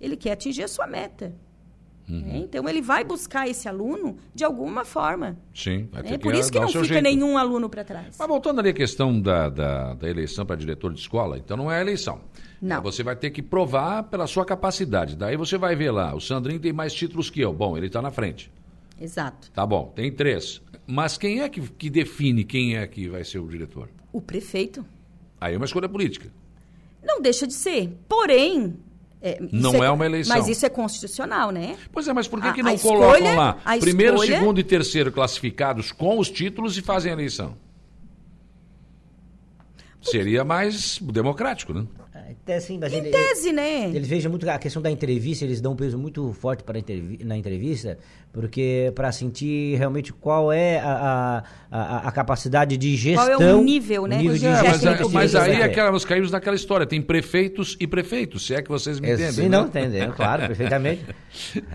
Ele 0.00 0.16
quer 0.16 0.32
atingir 0.32 0.64
a 0.64 0.68
sua 0.68 0.86
meta. 0.86 1.34
Uhum. 2.08 2.20
Né? 2.20 2.38
Então 2.38 2.68
ele 2.68 2.82
vai 2.82 3.02
buscar 3.02 3.48
esse 3.48 3.68
aluno 3.68 4.16
de 4.34 4.44
alguma 4.44 4.84
forma. 4.84 5.36
Sim. 5.54 5.88
É 6.04 6.18
por 6.18 6.34
isso 6.34 6.52
que 6.52 6.60
não 6.60 6.68
fica 6.68 6.84
jeito. 6.84 7.02
nenhum 7.02 7.38
aluno 7.38 7.68
para 7.68 7.84
trás. 7.84 8.16
Mas 8.18 8.28
voltando 8.28 8.60
ali 8.60 8.70
à 8.70 8.72
questão 8.72 9.20
da, 9.20 9.48
da, 9.48 9.94
da 9.94 10.08
eleição 10.08 10.44
para 10.44 10.56
diretor 10.56 10.92
de 10.92 11.00
escola, 11.00 11.38
então 11.38 11.56
não 11.56 11.70
é 11.70 11.78
a 11.78 11.80
eleição. 11.80 12.20
Não. 12.60 12.82
Você 12.82 13.02
vai 13.02 13.16
ter 13.16 13.30
que 13.30 13.42
provar 13.42 14.04
pela 14.04 14.26
sua 14.26 14.44
capacidade. 14.44 15.16
Daí 15.16 15.36
você 15.36 15.58
vai 15.58 15.74
ver 15.74 15.90
lá, 15.90 16.14
o 16.14 16.20
Sandrinho 16.20 16.60
tem 16.60 16.72
mais 16.72 16.92
títulos 16.92 17.30
que 17.30 17.40
eu. 17.40 17.52
Bom, 17.52 17.76
ele 17.76 17.86
está 17.86 18.00
na 18.00 18.10
frente. 18.10 18.50
Exato. 19.00 19.50
Tá 19.50 19.66
bom, 19.66 19.92
tem 19.94 20.12
três. 20.12 20.62
Mas 20.86 21.16
quem 21.18 21.40
é 21.40 21.48
que, 21.48 21.60
que 21.60 21.90
define 21.90 22.44
quem 22.44 22.76
é 22.76 22.86
que 22.86 23.08
vai 23.08 23.24
ser 23.24 23.38
o 23.38 23.48
diretor? 23.48 23.88
O 24.12 24.20
prefeito. 24.20 24.84
Aí 25.40 25.54
é 25.54 25.56
uma 25.56 25.66
escolha 25.66 25.88
política. 25.88 26.30
Não 27.02 27.20
deixa 27.20 27.46
de 27.46 27.52
ser. 27.52 27.98
Porém, 28.08 28.76
é, 29.26 29.38
não 29.50 29.82
é, 29.82 29.86
é, 29.86 29.90
uma 29.90 30.04
eleição. 30.04 30.36
Mas 30.36 30.48
isso 30.48 30.66
é 30.66 30.68
constitucional, 30.68 31.50
né? 31.50 31.78
Pois 31.90 32.06
é, 32.06 32.12
mas 32.12 32.28
por 32.28 32.42
que, 32.42 32.48
a, 32.48 32.52
que 32.52 32.62
não 32.62 32.76
colocam 32.76 33.14
escolha, 33.14 33.34
lá 33.34 33.56
primeiro, 33.80 34.16
escolha... 34.16 34.38
segundo 34.38 34.60
e 34.60 34.62
terceiro 34.62 35.10
classificados 35.10 35.90
com 35.90 36.18
os 36.18 36.30
títulos 36.30 36.76
e 36.76 36.82
fazem 36.82 37.10
a 37.10 37.14
eleição? 37.14 37.56
Seria 40.02 40.44
mais 40.44 40.98
democrático, 41.00 41.72
né? 41.72 41.86
É, 42.46 42.60
sim, 42.60 42.78
mas 42.78 42.92
em 42.92 42.98
ele, 42.98 43.10
tese, 43.10 43.52
né? 43.52 43.88
Eles 43.88 44.06
vejam 44.06 44.30
muito 44.30 44.48
a 44.48 44.58
questão 44.58 44.82
da 44.82 44.90
entrevista, 44.90 45.44
eles 45.44 45.62
dão 45.62 45.72
um 45.72 45.76
peso 45.76 45.98
muito 45.98 46.30
forte 46.34 46.62
para 46.62 46.78
na 47.24 47.38
entrevista, 47.38 47.96
porque 48.32 48.92
para 48.94 49.10
sentir 49.12 49.78
realmente 49.78 50.12
qual 50.12 50.52
é 50.52 50.78
a, 50.78 51.42
a, 51.70 52.08
a, 52.08 52.12
capacidade 52.12 52.76
de 52.76 52.96
gestão. 52.96 53.38
Qual 53.38 53.42
é 53.42 53.54
o 53.54 53.62
nível, 53.62 54.06
né? 54.06 54.16
O 54.16 54.18
nível 54.18 54.36
de 54.36 54.46
é, 54.46 54.56
gestão 54.56 54.94
mas, 55.10 55.12
mas 55.12 55.34
aí 55.34 55.52
é 55.52 55.64
aquela, 55.64 55.90
nós 55.90 56.04
caímos 56.04 56.30
naquela 56.30 56.54
história, 56.54 56.86
tem 56.86 57.00
prefeitos 57.00 57.76
e 57.80 57.86
prefeitos, 57.86 58.46
se 58.46 58.54
é 58.54 58.60
que 58.60 58.68
vocês 58.68 59.00
me 59.00 59.08
entendem. 59.08 59.32
Sim, 59.32 59.42
né? 59.42 59.48
não, 59.48 59.66
entendem, 59.66 60.10
claro, 60.12 60.46
perfeitamente. 60.46 61.04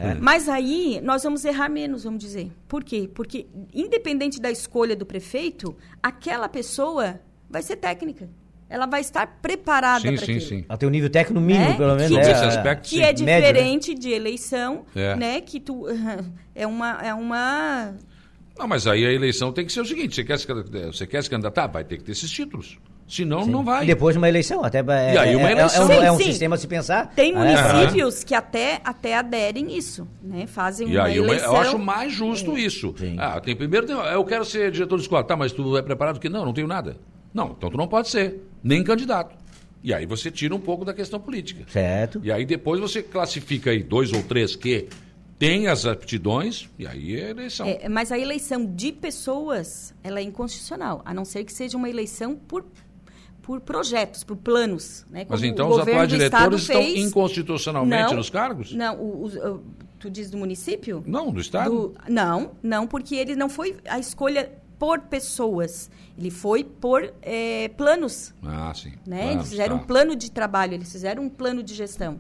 É. 0.02 0.16
Mas 0.16 0.48
aí 0.48 1.02
nós 1.04 1.22
vamos 1.22 1.44
errar 1.44 1.68
menos, 1.68 2.04
vamos 2.06 2.20
dizer. 2.20 2.50
Por 2.68 2.84
quê? 2.84 3.10
Porque 3.14 3.46
independente 3.74 4.40
da 4.40 4.50
escolha 4.50 4.96
do 4.96 5.06
prefeito, 5.06 5.76
aquela 6.02 6.48
pessoa 6.48 7.20
vai 7.50 7.62
ser 7.62 7.76
técnica 7.76 8.30
ela 8.70 8.86
vai 8.86 9.02
estar 9.02 9.26
preparada 9.42 10.02
para 10.02 10.12
aquilo. 10.12 10.40
Sim, 10.40 10.48
sim. 10.48 10.66
Ela 10.70 10.78
tem 10.78 10.88
um 10.88 10.92
nível 10.92 11.10
técnico 11.10 11.42
mínimo, 11.42 11.72
é? 11.72 11.74
pelo 11.74 11.96
menos. 11.96 12.12
Que, 12.12 12.18
é, 12.18 12.32
aspecto, 12.32 12.90
que 12.90 13.02
é 13.02 13.12
diferente 13.12 13.90
Médio, 13.90 13.94
né? 13.96 14.00
de 14.00 14.12
eleição, 14.12 14.86
é. 14.96 15.16
né? 15.16 15.42
Que 15.42 15.60
tu 15.60 15.86
é 16.54 16.68
uma 16.68 17.00
é 17.02 17.14
uma 17.14 17.96
Não, 18.58 18.68
mas 18.68 18.86
aí 18.86 19.06
a 19.06 19.12
eleição 19.12 19.52
tem 19.52 19.66
que 19.66 19.74
ser 19.74 19.82
o 19.82 19.86
seguinte, 19.86 20.16
você 20.16 20.24
quer 20.24 20.38
se, 20.38 20.46
você 20.46 21.08
quer 21.08 21.24
se 21.24 21.30
candidatar, 21.30 21.66
vai 21.68 21.84
ter 21.84 21.98
que 21.98 22.04
ter 22.04 22.12
esses 22.12 22.30
títulos. 22.30 22.78
Senão 23.08 23.44
sim. 23.44 23.50
não 23.50 23.64
vai. 23.64 23.86
E 23.86 23.88
depois 23.88 24.14
de 24.14 24.20
uma 24.20 24.30
eleição, 24.30 24.64
até 24.64 24.82
é, 24.82 25.16
e 25.16 25.18
aí 25.18 25.36
uma 25.36 25.52
eleição. 25.52 25.92
É, 25.92 25.96
é, 25.96 26.00
um, 26.00 26.04
é 26.04 26.12
um 26.12 26.18
sistema 26.18 26.56
a 26.56 26.60
se 26.60 26.68
pensar. 26.68 27.08
Tem 27.16 27.34
municípios 27.34 28.24
que 28.24 28.36
até, 28.36 28.80
até 28.84 29.18
aderem 29.18 29.76
isso, 29.76 30.08
né? 30.22 30.46
Fazem 30.46 30.90
e 30.90 30.96
uma 30.96 31.06
aí 31.06 31.18
eleição. 31.18 31.56
Eu 31.56 31.60
acho 31.60 31.80
mais 31.80 32.14
justo 32.14 32.56
isso. 32.56 32.94
Sim. 32.96 33.16
Ah, 33.18 33.42
tem 33.42 33.56
primeiro, 33.56 33.88
tem, 33.88 33.96
eu 33.96 34.24
quero 34.24 34.46
ser 34.46 34.70
diretor 34.70 34.98
de 34.98 35.02
escola. 35.02 35.24
Tá, 35.24 35.36
mas 35.36 35.52
tu 35.52 35.76
é 35.76 35.82
preparado 35.82 36.20
que 36.20 36.30
não, 36.30 36.46
não 36.46 36.54
tenho 36.54 36.68
nada. 36.68 36.98
Não, 37.34 37.56
então 37.58 37.70
tu 37.70 37.78
não 37.78 37.88
pode 37.88 38.10
ser, 38.10 38.42
nem 38.64 38.84
candidato. 38.84 39.38
E 39.84 39.94
aí 39.94 40.06
você 40.06 40.30
tira 40.30 40.54
um 40.54 40.60
pouco 40.60 40.84
da 40.84 40.94
questão 40.94 41.20
política. 41.20 41.64
Certo. 41.70 42.20
E 42.24 42.32
aí 42.32 42.46
depois 42.46 42.80
você 42.80 43.02
classifica 43.02 43.72
aí 43.72 43.82
dois 43.82 44.12
ou 44.12 44.22
três 44.24 44.56
que 44.56 44.90
têm 45.38 45.68
as 45.68 45.86
aptidões, 45.86 46.70
e 46.78 46.86
aí 46.86 47.16
é 47.16 47.30
eleição. 47.30 47.66
É, 47.66 47.88
mas 47.88 48.12
a 48.12 48.20
eleição 48.20 48.66
de 48.66 48.92
pessoas, 48.92 49.94
ela 50.04 50.20
é 50.20 50.24
inconstitucional, 50.24 51.02
a 51.06 51.14
não 51.14 51.24
ser 51.24 51.46
que 51.46 51.54
seja 51.54 51.78
uma 51.78 51.90
eleição 51.90 52.36
por 52.36 52.66
por 53.42 53.60
projetos, 53.62 54.24
por 54.24 54.38
planos. 54.38 55.04
Né? 55.10 55.26
Mas 55.28 55.42
então 55.42 55.70
os 55.70 55.80
atuais 55.80 56.08
diretores 56.08 56.62
estão 56.62 56.84
fez... 56.84 57.00
inconstitucionalmente 57.00 58.12
não, 58.12 58.18
nos 58.18 58.30
cargos? 58.30 58.76
Não, 58.76 58.96
o, 58.96 59.26
o, 59.26 59.64
tu 59.98 60.08
diz 60.08 60.30
do 60.30 60.38
município? 60.38 61.04
Não, 61.08 61.32
do 61.32 61.42
Estado? 61.42 61.72
Do, 61.72 61.96
não, 62.08 62.52
não, 62.62 62.86
porque 62.86 63.16
ele 63.16 63.36
não 63.36 63.50
foi 63.50 63.76
a 63.88 63.98
escolha 63.98 64.52
por 64.80 65.02
pessoas. 65.02 65.92
Ele 66.18 66.32
foi 66.32 66.64
por 66.64 67.14
é, 67.22 67.68
planos. 67.78 68.34
Ah, 68.44 68.74
sim. 68.74 68.94
Né? 69.06 69.18
Planos, 69.18 69.36
eles 69.36 69.50
fizeram 69.50 69.78
tá. 69.78 69.84
um 69.84 69.86
plano 69.86 70.16
de 70.16 70.32
trabalho, 70.32 70.74
eles 70.74 70.92
fizeram 70.92 71.24
um 71.24 71.30
plano 71.30 71.62
de 71.62 71.76
gestão. 71.76 72.20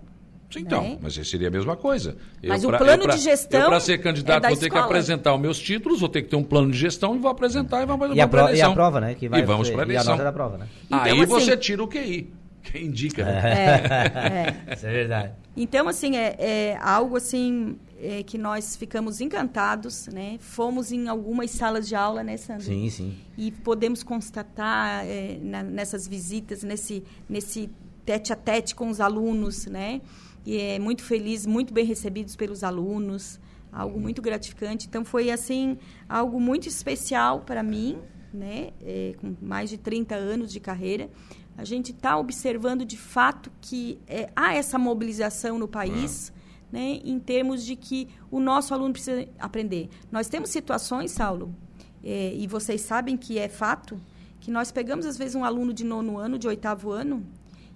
Sim, 0.51 0.61
então, 0.61 0.81
né? 0.81 0.97
mas 0.99 1.13
seria 1.13 1.47
a 1.47 1.51
mesma 1.51 1.75
coisa. 1.75 2.17
Mas 2.43 2.63
eu, 2.63 2.71
o 2.71 2.77
plano 2.77 3.03
pra, 3.03 3.15
de 3.15 3.21
gestão. 3.21 3.67
para 3.67 3.79
ser 3.79 3.99
candidato, 3.99 4.45
é 4.45 4.49
vou 4.49 4.57
ter 4.57 4.65
escola. 4.65 4.81
que 4.81 4.87
apresentar 4.87 5.35
os 5.35 5.39
meus 5.39 5.59
títulos, 5.59 5.99
vou 5.99 6.09
ter 6.09 6.23
que 6.23 6.29
ter 6.29 6.35
um 6.35 6.43
plano 6.43 6.71
de 6.71 6.77
gestão 6.77 7.15
e 7.15 7.19
vou 7.19 7.29
apresentar 7.29 7.83
e 7.83 7.85
vamos 7.85 8.15
e 8.15 8.19
a, 8.19 8.27
pro, 8.27 8.49
e 8.49 8.59
a 8.59 8.71
prova, 8.71 8.99
né? 8.99 9.13
Que 9.13 9.29
vai, 9.29 9.41
e 9.41 9.43
vamos 9.43 9.69
para 9.69 9.83
a 9.83 9.85
eleição. 9.85 10.05
E 10.05 10.07
a 10.07 10.11
nota 10.11 10.23
da 10.23 10.33
prova, 10.33 10.57
né? 10.57 10.67
Então, 10.87 11.01
Aí 11.01 11.11
assim, 11.11 11.25
você 11.25 11.55
tira 11.55 11.83
o 11.83 11.87
QI. 11.87 12.33
Quem 12.63 12.85
indica, 12.87 13.23
né? 13.23 13.41
É, 13.43 14.71
é. 14.71 14.73
Isso 14.73 14.87
é 14.87 14.91
verdade. 14.91 15.33
Então, 15.55 15.87
assim, 15.87 16.17
é, 16.17 16.35
é 16.39 16.79
algo 16.81 17.15
assim 17.15 17.77
é, 18.01 18.23
que 18.23 18.37
nós 18.37 18.75
ficamos 18.75 19.19
encantados, 19.21 20.07
né? 20.07 20.37
Fomos 20.39 20.91
em 20.91 21.07
algumas 21.07 21.51
salas 21.51 21.87
de 21.87 21.95
aula, 21.95 22.23
né, 22.23 22.37
Sandro? 22.37 22.63
Sim, 22.63 22.89
sim. 22.89 23.17
E 23.37 23.51
podemos 23.51 24.03
constatar 24.03 25.05
é, 25.05 25.37
na, 25.41 25.63
nessas 25.63 26.07
visitas, 26.07 26.63
nesse, 26.63 27.03
nesse 27.27 27.69
tete 28.05 28.31
a 28.33 28.35
tete 28.35 28.73
com 28.73 28.89
os 28.89 29.01
alunos, 29.01 29.65
né? 29.65 30.01
E 30.45 30.57
é 30.57 30.79
muito 30.79 31.03
feliz, 31.03 31.45
muito 31.45 31.73
bem 31.73 31.85
recebidos 31.85 32.35
pelos 32.35 32.63
alunos, 32.63 33.39
algo 33.71 33.99
muito 33.99 34.21
gratificante. 34.21 34.87
Então 34.87 35.03
foi 35.03 35.29
assim 35.29 35.77
algo 36.07 36.39
muito 36.39 36.67
especial 36.67 37.41
para 37.41 37.61
mim, 37.61 37.97
né? 38.33 38.71
É, 38.81 39.13
com 39.19 39.35
mais 39.41 39.69
de 39.69 39.77
30 39.77 40.15
anos 40.15 40.51
de 40.51 40.59
carreira, 40.59 41.09
a 41.57 41.65
gente 41.65 41.91
está 41.91 42.17
observando 42.17 42.85
de 42.85 42.97
fato 42.97 43.51
que 43.59 43.99
é, 44.07 44.29
há 44.35 44.53
essa 44.53 44.79
mobilização 44.79 45.59
no 45.59 45.67
país. 45.67 46.31
Ah. 46.33 46.38
Né, 46.71 46.99
em 47.03 47.19
termos 47.19 47.65
de 47.65 47.75
que 47.75 48.07
o 48.29 48.39
nosso 48.39 48.75
aluno 48.75 48.93
precisa 48.93 49.27
aprender. 49.39 49.89
Nós 50.11 50.27
temos 50.27 50.51
situações, 50.51 51.09
Saulo, 51.09 51.55
é, 52.03 52.31
e 52.35 52.45
vocês 52.45 52.81
sabem 52.81 53.17
que 53.17 53.39
é 53.39 53.49
fato, 53.49 53.99
que 54.39 54.51
nós 54.51 54.71
pegamos, 54.71 55.07
às 55.07 55.17
vezes, 55.17 55.33
um 55.33 55.43
aluno 55.43 55.73
de 55.73 55.83
nono 55.83 56.19
ano, 56.19 56.37
de 56.37 56.47
oitavo 56.47 56.91
ano, 56.91 57.25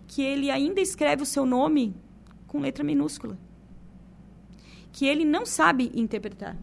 que 0.08 0.22
ele 0.22 0.52
ainda 0.52 0.80
escreve 0.80 1.24
o 1.24 1.26
seu 1.26 1.44
nome 1.44 1.96
com 2.46 2.60
letra 2.60 2.84
minúscula. 2.84 3.36
Que 4.92 5.08
ele 5.08 5.26
não 5.26 5.44
sabe 5.44 5.92
interpretar. 5.96 6.56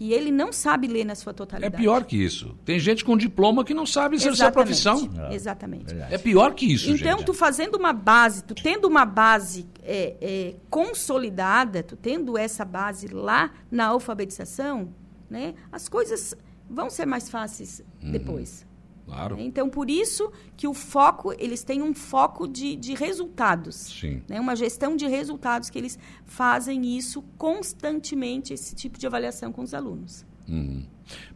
Que 0.00 0.14
ele 0.14 0.30
não 0.30 0.50
sabe 0.50 0.86
ler 0.86 1.04
na 1.04 1.14
sua 1.14 1.34
totalidade. 1.34 1.74
É 1.74 1.78
pior 1.78 2.04
que 2.06 2.16
isso. 2.16 2.56
Tem 2.64 2.78
gente 2.78 3.04
com 3.04 3.18
diploma 3.18 3.62
que 3.62 3.74
não 3.74 3.84
sabe 3.84 4.16
exercer 4.16 4.46
a 4.46 4.50
profissão. 4.50 5.10
É. 5.28 5.34
Exatamente. 5.34 5.94
É 5.94 6.16
pior 6.16 6.54
que 6.54 6.64
isso, 6.72 6.90
Então, 6.90 7.18
gente. 7.18 7.26
tu 7.26 7.34
fazendo 7.34 7.74
uma 7.74 7.92
base, 7.92 8.42
tu 8.42 8.54
tendo 8.54 8.88
uma 8.88 9.04
base 9.04 9.66
é, 9.82 10.16
é, 10.18 10.54
consolidada, 10.70 11.82
tu 11.82 11.96
tendo 11.96 12.38
essa 12.38 12.64
base 12.64 13.08
lá 13.08 13.50
na 13.70 13.88
alfabetização, 13.88 14.88
né, 15.28 15.52
as 15.70 15.86
coisas 15.86 16.34
vão 16.66 16.88
ser 16.88 17.04
mais 17.04 17.28
fáceis 17.28 17.82
uhum. 18.02 18.10
depois. 18.10 18.66
Claro. 19.10 19.36
Né? 19.36 19.42
Então, 19.42 19.68
por 19.68 19.90
isso 19.90 20.30
que 20.56 20.68
o 20.68 20.72
foco, 20.72 21.34
eles 21.38 21.64
têm 21.64 21.82
um 21.82 21.92
foco 21.92 22.46
de, 22.46 22.76
de 22.76 22.94
resultados. 22.94 23.74
Sim. 23.76 24.22
Né? 24.28 24.40
Uma 24.40 24.54
gestão 24.54 24.96
de 24.96 25.06
resultados 25.06 25.68
que 25.68 25.78
eles 25.78 25.98
fazem 26.24 26.96
isso 26.96 27.22
constantemente, 27.36 28.54
esse 28.54 28.74
tipo 28.74 28.98
de 28.98 29.06
avaliação 29.06 29.52
com 29.52 29.62
os 29.62 29.74
alunos. 29.74 30.24
Uhum. 30.48 30.84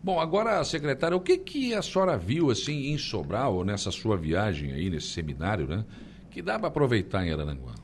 Bom, 0.03 0.21
agora, 0.21 0.63
secretária, 0.65 1.17
o 1.17 1.21
que, 1.21 1.37
que 1.37 1.75
a 1.75 1.83
senhora 1.83 2.17
viu 2.17 2.51
assim 2.51 2.93
em 2.93 2.99
Sobral, 2.99 3.65
nessa 3.65 3.91
sua 3.91 4.17
viagem 4.17 4.73
aí, 4.73 4.89
nesse 4.89 5.09
seminário, 5.09 5.67
né? 5.67 5.85
Que 6.31 6.41
dá 6.41 6.59
para 6.59 6.69
aproveitar 6.69 7.25
em 7.25 7.33
Araranguá? 7.33 7.75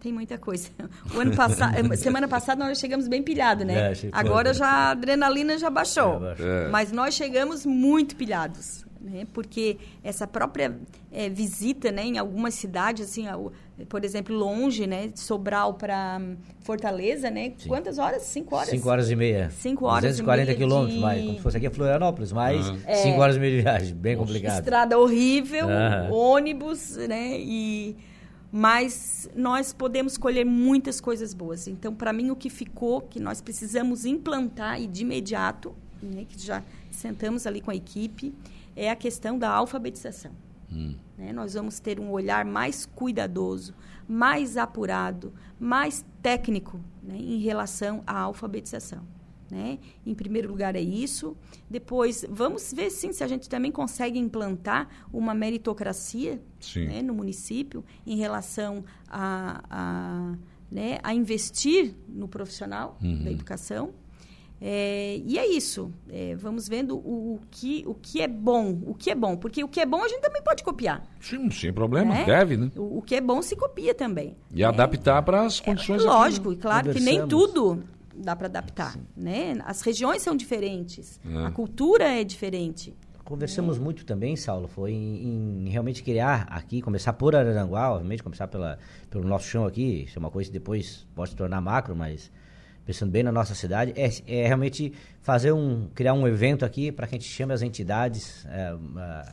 Tem 0.00 0.12
muita 0.12 0.38
coisa. 0.38 0.68
O 1.14 1.20
ano 1.20 1.34
passado, 1.34 1.74
eh, 1.76 1.96
semana 1.96 2.28
passada 2.28 2.64
nós 2.64 2.78
chegamos 2.78 3.08
bem 3.08 3.22
pilhado, 3.22 3.64
né? 3.64 3.92
É, 3.92 3.94
Agora 4.12 4.54
já 4.54 4.66
a 4.66 4.90
adrenalina 4.90 5.58
já 5.58 5.68
baixou. 5.68 6.16
É, 6.16 6.20
baixou. 6.20 6.46
É. 6.46 6.68
Mas 6.68 6.92
nós 6.92 7.14
chegamos 7.14 7.66
muito 7.66 8.14
pilhados, 8.14 8.84
né? 9.00 9.26
Porque 9.32 9.76
essa 10.04 10.26
própria 10.26 10.78
é, 11.10 11.28
visita, 11.28 11.90
né, 11.90 12.04
em 12.04 12.18
algumas 12.18 12.54
cidades, 12.54 13.10
assim, 13.10 13.26
por 13.88 14.04
exemplo, 14.04 14.34
longe, 14.36 14.86
né, 14.86 15.08
de 15.08 15.18
Sobral 15.18 15.74
para 15.74 16.18
hum, 16.20 16.36
Fortaleza, 16.60 17.28
né? 17.30 17.52
Sim. 17.58 17.68
Quantas 17.68 17.98
horas? 17.98 18.22
Cinco 18.22 18.54
horas? 18.54 18.70
Cinco 18.70 18.88
horas 18.88 19.10
e 19.10 19.16
meia. 19.16 19.50
Cinco 19.50 19.86
horas 19.86 20.02
240 20.02 20.54
quilômetros, 20.54 20.94
de... 20.94 21.00
mais. 21.00 21.22
Como 21.22 21.34
se 21.34 21.42
fosse 21.42 21.56
aqui 21.56 21.66
a 21.66 21.70
Florianópolis, 21.70 22.32
mais 22.32 22.68
uhum. 22.68 22.78
cinco 23.02 23.20
horas 23.20 23.36
e 23.36 23.40
meia 23.40 23.56
de 23.56 23.62
viagem. 23.62 23.94
Bem 23.94 24.16
complicado. 24.16 24.58
Estrada 24.58 24.98
horrível, 24.98 25.66
uhum. 25.66 26.12
ônibus, 26.12 26.96
né? 26.96 27.36
E 27.38 27.96
mas 28.52 29.28
nós 29.34 29.72
podemos 29.72 30.18
colher 30.18 30.44
muitas 30.44 31.00
coisas 31.00 31.32
boas. 31.32 31.68
Então, 31.68 31.94
para 31.94 32.12
mim, 32.12 32.30
o 32.30 32.36
que 32.36 32.50
ficou, 32.50 33.00
que 33.00 33.20
nós 33.20 33.40
precisamos 33.40 34.04
implantar 34.04 34.80
e 34.80 34.86
de 34.86 35.02
imediato, 35.02 35.74
né, 36.02 36.24
que 36.28 36.38
já 36.38 36.62
sentamos 36.90 37.46
ali 37.46 37.60
com 37.60 37.70
a 37.70 37.76
equipe, 37.76 38.34
é 38.74 38.90
a 38.90 38.96
questão 38.96 39.38
da 39.38 39.50
alfabetização. 39.50 40.32
Hum. 40.72 40.94
Né? 41.16 41.32
Nós 41.32 41.54
vamos 41.54 41.78
ter 41.78 42.00
um 42.00 42.10
olhar 42.10 42.44
mais 42.44 42.86
cuidadoso, 42.86 43.74
mais 44.08 44.56
apurado, 44.56 45.32
mais 45.58 46.04
técnico 46.22 46.80
né, 47.02 47.16
em 47.16 47.38
relação 47.38 48.02
à 48.06 48.18
alfabetização. 48.18 49.02
Né? 49.50 49.78
Em 50.06 50.14
primeiro 50.14 50.48
lugar 50.48 50.76
é 50.76 50.80
isso. 50.80 51.36
Depois, 51.68 52.24
vamos 52.30 52.72
ver 52.72 52.90
sim 52.90 53.12
se 53.12 53.24
a 53.24 53.26
gente 53.26 53.48
também 53.48 53.72
consegue 53.72 54.18
implantar 54.18 54.88
uma 55.12 55.34
meritocracia 55.34 56.40
né, 56.76 57.02
no 57.02 57.12
município 57.12 57.84
em 58.06 58.16
relação 58.16 58.84
a, 59.08 59.62
a, 59.68 60.34
né, 60.70 60.98
a 61.02 61.12
investir 61.12 61.96
no 62.08 62.28
profissional 62.28 62.96
uhum. 63.02 63.24
da 63.24 63.30
educação. 63.32 63.92
É, 64.62 65.20
e 65.24 65.38
é 65.38 65.46
isso. 65.46 65.90
É, 66.08 66.36
vamos 66.36 66.68
vendo 66.68 66.96
o, 66.96 67.34
o, 67.34 67.40
que, 67.50 67.82
o 67.86 67.94
que 67.94 68.20
é 68.20 68.28
bom. 68.28 68.78
O 68.84 68.94
que 68.94 69.10
é 69.10 69.14
bom. 69.14 69.34
Porque 69.36 69.64
o 69.64 69.68
que 69.68 69.80
é 69.80 69.86
bom 69.86 70.04
a 70.04 70.08
gente 70.08 70.20
também 70.20 70.42
pode 70.42 70.62
copiar. 70.62 71.02
Sim, 71.18 71.50
sem 71.50 71.72
problema. 71.72 72.12
Né? 72.12 72.24
Deve, 72.26 72.56
né? 72.58 72.70
O, 72.76 72.98
o, 72.98 73.02
que 73.02 73.14
é 73.14 73.20
bom 73.22 73.40
se 73.40 73.56
copia 73.56 73.94
também. 73.94 74.36
E 74.52 74.58
né? 74.58 74.64
adaptar 74.64 75.22
para 75.22 75.46
as 75.46 75.58
condições. 75.60 76.04
É, 76.04 76.06
lógico, 76.06 76.50
né? 76.50 76.58
claro 76.60 76.92
que 76.92 77.00
nem 77.00 77.26
tudo 77.26 77.82
dá 78.20 78.36
para 78.36 78.46
adaptar, 78.46 78.96
né? 79.16 79.58
As 79.64 79.82
regiões 79.82 80.22
são 80.22 80.36
diferentes, 80.36 81.20
é. 81.24 81.46
a 81.46 81.50
cultura 81.50 82.04
é 82.04 82.24
diferente. 82.24 82.94
Conversamos 83.24 83.76
é. 83.76 83.80
muito 83.80 84.04
também, 84.04 84.34
Saulo, 84.34 84.66
foi 84.66 84.92
em, 84.92 85.64
em, 85.66 85.68
realmente 85.68 86.02
criar 86.02 86.48
aqui, 86.50 86.82
começar 86.82 87.12
por 87.12 87.36
Araranguá, 87.36 87.92
obviamente, 87.92 88.22
começar 88.22 88.48
pela, 88.48 88.78
pelo 89.08 89.24
nosso 89.24 89.46
chão 89.46 89.64
aqui, 89.64 90.04
isso 90.04 90.18
é 90.18 90.20
uma 90.20 90.30
coisa 90.30 90.50
que 90.50 90.58
depois 90.58 91.06
pode 91.14 91.30
se 91.30 91.36
tornar 91.36 91.60
macro, 91.60 91.94
mas 91.94 92.30
pensando 92.84 93.10
bem 93.10 93.22
na 93.22 93.32
nossa 93.32 93.54
cidade, 93.54 93.92
é, 93.96 94.10
é 94.26 94.46
realmente 94.46 94.92
fazer 95.22 95.52
um, 95.52 95.88
criar 95.94 96.14
um 96.14 96.26
evento 96.26 96.64
aqui 96.64 96.90
para 96.90 97.06
que 97.06 97.14
a 97.14 97.18
gente 97.18 97.28
chame 97.28 97.52
as 97.52 97.62
entidades 97.62 98.46
é, 98.46 98.74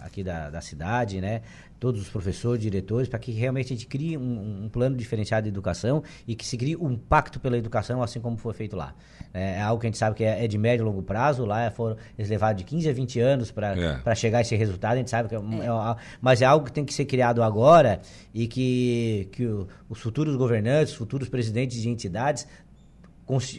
aqui 0.03 0.23
da, 0.23 0.49
da 0.49 0.61
cidade, 0.61 1.21
né? 1.21 1.41
todos 1.79 2.01
os 2.01 2.09
professores, 2.09 2.61
diretores, 2.61 3.07
para 3.07 3.19
que 3.19 3.31
realmente 3.31 3.73
a 3.73 3.75
gente 3.75 3.87
crie 3.87 4.17
um, 4.17 4.65
um, 4.65 4.69
plano 4.69 4.95
diferenciado 4.95 5.43
de 5.43 5.49
educação 5.49 6.03
e 6.27 6.35
que 6.35 6.45
se 6.45 6.57
crie 6.57 6.75
um 6.75 6.97
pacto 6.97 7.39
pela 7.39 7.57
educação, 7.57 8.01
assim 8.01 8.19
como 8.19 8.37
foi 8.37 8.53
feito 8.53 8.75
lá. 8.75 8.93
É, 9.33 9.55
é 9.55 9.61
algo 9.61 9.79
que 9.79 9.87
a 9.87 9.89
gente 9.89 9.97
sabe 9.97 10.15
que 10.15 10.23
é, 10.23 10.43
é 10.43 10.47
de 10.47 10.57
médio 10.57 10.83
e 10.83 10.85
longo 10.85 11.01
prazo, 11.01 11.45
lá 11.45 11.69
foram, 11.71 11.97
eles 12.17 12.29
levaram 12.29 12.55
de 12.55 12.63
15 12.63 12.89
a 12.89 12.93
20 12.93 13.19
anos 13.19 13.51
para 13.51 13.75
é. 14.05 14.15
chegar 14.15 14.39
a 14.39 14.41
esse 14.41 14.55
resultado, 14.55 14.93
a 14.93 14.97
gente 14.97 15.09
sabe 15.09 15.29
que 15.29 15.35
é, 15.35 15.37
é. 15.37 15.41
é 15.41 15.95
mas 16.19 16.41
é 16.41 16.45
algo 16.45 16.65
que 16.65 16.71
tem 16.71 16.85
que 16.85 16.93
ser 16.93 17.05
criado 17.05 17.43
agora 17.43 18.01
e 18.33 18.47
que, 18.47 19.29
que 19.31 19.45
o, 19.45 19.67
os 19.89 19.99
futuros 19.99 20.35
governantes, 20.35 20.93
os 20.93 20.97
futuros 20.97 21.29
presidentes 21.29 21.81
de 21.81 21.89
entidades 21.89 22.47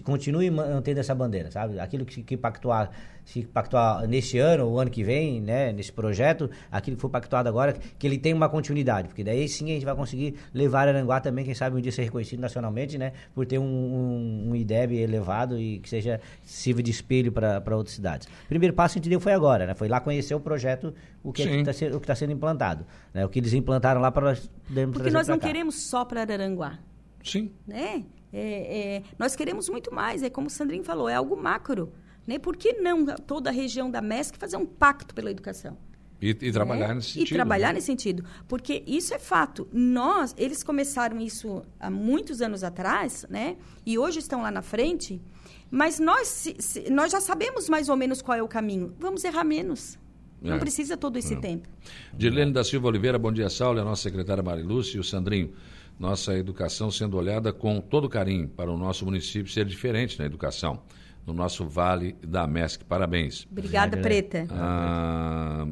continue 0.03 0.51
mantendo 0.51 0.99
essa 0.99 1.15
bandeira, 1.15 1.51
sabe? 1.51 1.79
Aquilo 1.79 2.07
que, 2.07 2.23
que 2.23 2.37
pactuar, 2.39 2.91
se 3.23 3.43
pactuar 3.43 4.09
neste 4.09 4.39
ano, 4.39 4.67
ou 4.67 4.81
ano 4.81 4.91
que 4.91 5.05
vem, 5.05 5.43
né, 5.43 5.73
nesse 5.73 5.93
projeto, 5.93 6.51
aquilo 6.73 6.97
que 6.97 7.03
foi 7.03 7.11
pactuado 7.11 7.51
agora, 7.51 7.75
que 7.99 8.07
ele 8.07 8.17
tem 8.17 8.33
uma 8.33 8.49
continuidade, 8.49 9.09
porque 9.09 9.23
daí 9.23 9.47
sim 9.47 9.67
a 9.67 9.75
gente 9.75 9.85
vai 9.85 9.95
conseguir 9.95 10.37
levar 10.55 10.89
Aranguá 10.89 11.21
também, 11.21 11.45
quem 11.45 11.55
sabe 11.55 11.77
um 11.77 11.81
dia 11.81 11.93
ser 11.93 12.05
reconhecido 12.05 12.41
nacionalmente, 12.41 12.97
né, 12.97 13.13
por 13.35 13.45
ter 13.45 13.59
um, 13.59 13.65
um, 13.65 14.51
um 14.51 14.57
IDEB 14.57 14.97
elevado 14.97 15.61
e 15.61 15.81
que 15.81 15.89
seja 15.91 16.19
sirva 16.43 16.83
de 16.83 16.91
espelho 16.91 17.31
para 17.31 17.77
outras 17.77 17.95
cidades. 17.95 18.27
O 18.27 18.49
primeiro 18.49 18.75
passo 18.75 18.95
que 18.95 19.01
a 19.01 19.03
gente 19.03 19.11
deu 19.11 19.21
foi 19.21 19.35
agora, 19.35 19.67
né, 19.67 19.75
foi 19.75 19.89
lá 19.89 20.01
conhecer 20.01 20.35
o 20.35 20.41
projeto, 20.41 20.95
o 21.23 21.31
que 21.31 21.43
está 21.43 21.75
sendo, 21.75 22.01
tá 22.01 22.15
sendo 22.15 22.33
implantado, 22.33 22.87
né, 23.13 23.23
o 23.27 23.29
que 23.29 23.39
eles 23.39 23.53
implantaram 23.53 24.01
lá 24.01 24.11
para 24.11 24.31
nós 24.31 24.51
Porque 24.93 25.11
nós 25.11 25.29
não 25.29 25.39
cá. 25.39 25.47
queremos 25.47 25.75
só 25.83 26.07
para 26.07 26.23
Araranguá. 26.23 26.79
Sim. 27.23 27.51
Né? 27.67 28.05
É, 28.33 28.97
é, 28.97 29.03
nós 29.19 29.35
queremos 29.35 29.69
muito 29.69 29.95
mais, 29.95 30.23
é 30.23 30.31
como 30.31 30.49
o 30.49 30.51
Sandrinho 30.51 30.85
falou, 30.85 31.09
é 31.09 31.15
algo 31.15 31.37
macro. 31.37 31.93
Né? 32.27 32.39
Por 32.39 32.57
que 32.57 32.75
não 32.75 33.07
toda 33.07 33.51
a 33.51 33.53
região 33.53 33.91
da 33.91 34.03
MESC 34.03 34.37
fazer 34.37 34.57
um 34.57 34.67
pacto 34.67 35.15
pela 35.15 35.31
educação? 35.31 35.77
E, 36.21 36.31
e 36.31 36.53
trabalhar 36.53 36.89
né? 36.89 36.95
nesse 36.95 37.09
sentido. 37.09 37.27
E 37.27 37.35
trabalhar 37.35 37.69
né? 37.69 37.75
nesse 37.75 37.87
sentido. 37.87 38.25
Porque 38.47 38.83
isso 38.87 39.15
é 39.15 39.19
fato. 39.19 39.69
Nós, 39.73 40.35
eles 40.37 40.63
começaram 40.63 41.21
isso 41.21 41.63
há 41.79 41.89
muitos 41.89 42.43
anos 42.43 42.65
atrás, 42.65 43.25
né? 43.31 43.57
E 43.87 43.97
hoje 43.99 44.19
estão 44.19 44.43
lá 44.43 44.51
na 44.51 44.61
frente. 44.61 45.23
Mas 45.71 46.01
nós, 46.01 46.27
se, 46.27 46.57
se, 46.59 46.91
nós 46.91 47.13
já 47.13 47.21
sabemos 47.21 47.69
mais 47.69 47.89
ou 47.89 47.97
menos 47.97 48.21
qual 48.21 48.37
é 48.37 48.43
o 48.43 48.49
caminho. 48.49 48.95
Vamos 48.99 49.23
errar 49.23 49.45
menos. 49.45 49.99
Não 50.43 50.57
é. 50.57 50.59
precisa 50.59 50.97
todo 50.97 51.17
esse 51.17 51.35
é. 51.35 51.41
tempo. 51.41 51.69
Dirlene 52.13 52.53
da 52.53 52.65
Silva 52.65 52.89
Oliveira, 52.89 53.19
bom 53.19 53.33
dia, 53.33 53.49
Saulo, 53.49 53.81
a 53.81 53.85
nossa 53.85 54.03
secretária 54.03 54.43
Marilúcia 54.43 54.97
e 54.97 55.01
o 55.01 55.05
Sandrinho 55.05 55.53
nossa 55.99 56.37
educação 56.37 56.91
sendo 56.91 57.17
olhada 57.17 57.53
com 57.53 57.81
todo 57.81 58.09
carinho 58.09 58.49
para 58.49 58.71
o 58.71 58.77
nosso 58.77 59.05
município 59.05 59.53
ser 59.53 59.65
diferente 59.65 60.19
na 60.19 60.25
educação, 60.25 60.83
no 61.27 61.33
nosso 61.33 61.67
Vale 61.67 62.15
da 62.23 62.47
MESC. 62.47 62.85
Parabéns. 62.85 63.47
Obrigada, 63.51 63.97
Preta. 63.97 64.47
Ah, 64.51 65.67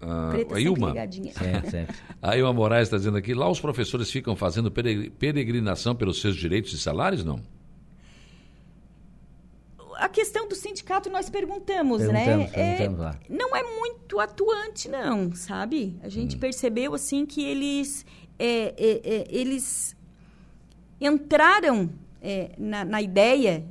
ah, 0.00 0.28
Preta 0.32 0.56
a 0.56 0.60
Ilma. 0.60 0.94
A 2.20 2.36
Ilma 2.36 2.52
Moraes 2.52 2.88
está 2.88 2.96
dizendo 2.96 3.16
aqui, 3.16 3.34
lá 3.34 3.48
os 3.48 3.60
professores 3.60 4.10
ficam 4.10 4.34
fazendo 4.34 4.70
peregrinação 4.70 5.94
pelos 5.94 6.20
seus 6.20 6.36
direitos 6.36 6.72
e 6.72 6.78
salários, 6.78 7.24
não? 7.24 7.40
a 9.98 10.08
questão 10.08 10.46
do 10.46 10.54
sindicato 10.54 11.10
nós 11.10 11.28
perguntamos, 11.28 12.00
né? 12.02 12.24
perguntamos 12.24 12.56
né? 12.56 12.76
Perguntamos 12.76 13.16
é, 13.16 13.18
não 13.28 13.56
é 13.56 13.62
muito 13.64 14.20
atuante, 14.20 14.88
não, 14.88 15.34
sabe? 15.34 15.98
A 16.02 16.08
gente 16.08 16.36
hum. 16.36 16.38
percebeu 16.38 16.94
assim 16.94 17.26
que 17.26 17.42
eles 17.44 18.06
é, 18.38 18.74
é, 18.76 19.00
é, 19.04 19.26
eles 19.30 19.96
entraram 21.00 21.90
é, 22.22 22.52
na, 22.58 22.84
na, 22.84 23.02
ideia 23.02 23.64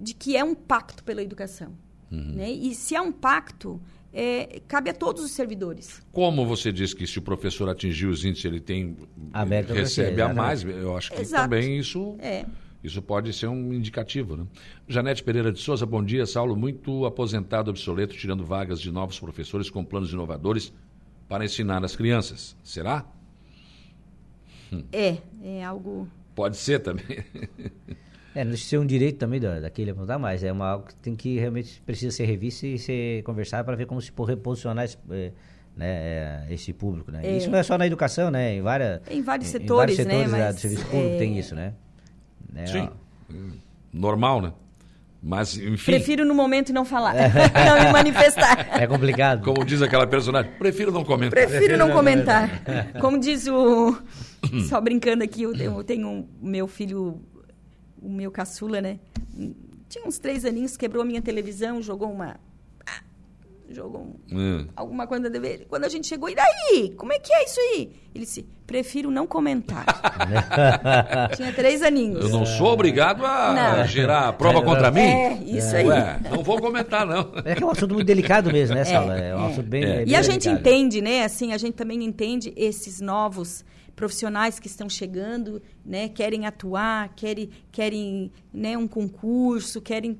de 0.00 0.14
que 0.14 0.36
é 0.36 0.42
um 0.42 0.54
pacto 0.54 1.04
pela 1.04 1.22
educação. 1.22 1.72
Uhum. 2.10 2.34
Né? 2.34 2.50
E 2.50 2.74
se 2.74 2.94
é 2.94 3.00
um 3.00 3.12
pacto, 3.12 3.80
é, 4.12 4.60
cabe 4.66 4.90
a 4.90 4.94
todos 4.94 5.22
os 5.22 5.32
servidores. 5.32 6.02
Como 6.12 6.46
você 6.46 6.72
disse 6.72 6.94
que 6.94 7.06
se 7.06 7.18
o 7.18 7.22
professor 7.22 7.68
atingir 7.68 8.06
os 8.06 8.24
índices, 8.24 8.44
ele 8.44 8.60
tem 8.60 8.96
Aberto 9.32 9.72
recebe 9.72 10.20
a 10.22 10.32
mais, 10.32 10.64
eu 10.64 10.96
acho 10.96 11.12
que 11.12 11.20
Exato. 11.20 11.44
também 11.44 11.78
isso 11.78 12.16
é. 12.18 12.46
isso 12.82 13.02
pode 13.02 13.32
ser 13.32 13.48
um 13.48 13.72
indicativo. 13.72 14.36
Né? 14.36 14.46
Janete 14.88 15.22
Pereira 15.22 15.52
de 15.52 15.60
Souza, 15.60 15.84
bom 15.84 16.02
dia. 16.02 16.24
Saulo, 16.26 16.56
muito 16.56 17.04
aposentado, 17.04 17.70
obsoleto, 17.70 18.16
tirando 18.16 18.44
vagas 18.44 18.80
de 18.80 18.90
novos 18.90 19.18
professores 19.20 19.68
com 19.68 19.84
planos 19.84 20.12
inovadores 20.12 20.72
para 21.28 21.44
ensinar 21.44 21.84
as 21.84 21.94
crianças. 21.94 22.56
Será? 22.64 23.04
É, 24.92 25.18
é 25.42 25.64
algo. 25.64 26.08
Pode 26.34 26.56
ser 26.56 26.80
também. 26.80 27.04
É, 28.34 28.44
não 28.44 28.56
ser 28.56 28.78
um 28.78 28.86
direito 28.86 29.18
também 29.18 29.40
da, 29.40 29.58
daquele 29.58 29.90
apontar 29.90 30.18
mais. 30.18 30.44
É 30.44 30.52
uma, 30.52 30.68
algo 30.68 30.86
que 30.86 30.94
tem 30.96 31.16
que 31.16 31.38
realmente 31.38 31.82
precisa 31.84 32.14
ser 32.14 32.24
revista 32.24 32.66
e 32.66 32.78
ser 32.78 33.22
conversado 33.24 33.64
para 33.64 33.74
ver 33.74 33.86
como 33.86 34.00
se 34.00 34.12
reposicionar 34.16 34.84
esse, 34.84 34.96
é, 35.10 35.32
né, 35.76 35.86
é, 35.86 36.46
esse 36.50 36.72
público. 36.72 37.10
Né? 37.10 37.20
É. 37.24 37.36
Isso 37.36 37.50
não 37.50 37.58
é 37.58 37.62
só 37.62 37.76
na 37.76 37.86
educação, 37.86 38.30
né? 38.30 38.54
Em, 38.54 38.62
várias, 38.62 39.00
em 39.10 39.22
vários 39.22 39.48
setores, 39.48 39.98
em 39.98 40.04
vários 40.04 40.28
setores 40.28 40.32
né? 40.32 40.38
Mas, 40.38 40.54
do 40.54 40.60
serviço 40.60 40.84
público 40.86 41.14
é... 41.14 41.18
tem 41.18 41.38
isso, 41.38 41.54
né? 41.54 41.74
né 42.52 42.66
Sim. 42.66 42.88
Ó. 42.88 43.34
Normal, 43.92 44.42
né? 44.42 44.52
Mas, 45.22 45.56
enfim. 45.56 45.92
Prefiro 45.92 46.24
no 46.24 46.34
momento 46.34 46.72
não 46.72 46.84
falar, 46.84 47.14
não 47.66 47.84
me 47.84 47.92
manifestar. 47.92 48.80
É 48.80 48.86
complicado. 48.86 49.42
Como 49.44 49.64
diz 49.64 49.82
aquela 49.82 50.06
personagem, 50.06 50.52
prefiro 50.58 50.92
não 50.92 51.04
comentar. 51.04 51.46
Prefiro 51.46 51.76
não 51.76 51.90
comentar. 51.90 52.48
Como 53.00 53.18
diz 53.18 53.46
o. 53.48 53.96
Só 54.68 54.80
brincando 54.80 55.24
aqui, 55.24 55.42
eu 55.42 55.52
tenho, 55.52 55.78
eu 55.78 55.84
tenho 55.84 56.08
um, 56.08 56.28
meu 56.40 56.68
filho, 56.68 57.20
o 58.00 58.08
meu 58.08 58.30
caçula, 58.30 58.80
né? 58.80 59.00
Tinha 59.88 60.06
uns 60.06 60.18
três 60.18 60.44
aninhos, 60.44 60.76
quebrou 60.76 61.02
a 61.02 61.04
minha 61.04 61.20
televisão, 61.20 61.82
jogou 61.82 62.10
uma 62.12 62.36
jogou 63.70 64.16
um, 64.32 64.66
alguma 64.74 65.06
coisa 65.06 65.28
dele. 65.28 65.66
Quando 65.68 65.84
a 65.84 65.88
gente 65.88 66.06
chegou, 66.06 66.28
e 66.28 66.34
daí? 66.34 66.94
Como 66.96 67.12
é 67.12 67.18
que 67.18 67.32
é 67.32 67.44
isso 67.44 67.60
aí? 67.60 67.92
Ele 68.14 68.24
disse, 68.24 68.46
prefiro 68.66 69.10
não 69.10 69.26
comentar. 69.26 69.84
Tinha 71.36 71.52
três 71.52 71.82
aninhos. 71.82 72.24
Eu 72.24 72.30
não 72.30 72.46
sou 72.46 72.72
obrigado 72.72 73.24
a 73.24 73.78
não. 73.78 73.86
gerar 73.86 74.32
prova 74.34 74.62
contra 74.62 74.90
mim? 74.90 75.00
É, 75.00 75.34
isso 75.44 75.76
aí. 75.76 75.86
Ué, 75.86 76.20
não 76.30 76.42
vou 76.42 76.60
comentar, 76.60 77.06
não. 77.06 77.32
É 77.44 77.54
que 77.54 77.62
é 77.62 77.66
um 77.66 77.70
assunto 77.70 77.94
muito 77.94 78.06
delicado 78.06 78.50
mesmo, 78.50 78.74
né, 78.74 78.84
Sala? 78.84 79.18
É, 79.18 79.30
é 79.30 79.36
um 79.36 79.46
assunto 79.46 79.68
bem, 79.68 79.84
é. 79.84 79.96
bem 79.98 80.08
E 80.08 80.16
a 80.16 80.22
gente 80.22 80.48
entende, 80.48 81.00
né, 81.00 81.24
assim, 81.24 81.52
a 81.52 81.58
gente 81.58 81.74
também 81.74 82.02
entende 82.02 82.52
esses 82.56 83.00
novos 83.00 83.64
profissionais 83.94 84.60
que 84.60 84.68
estão 84.68 84.88
chegando, 84.88 85.60
né, 85.84 86.08
querem 86.08 86.46
atuar, 86.46 87.12
querem, 87.16 87.50
querem 87.72 88.30
né, 88.52 88.78
um 88.78 88.86
concurso, 88.86 89.80
querem 89.80 90.18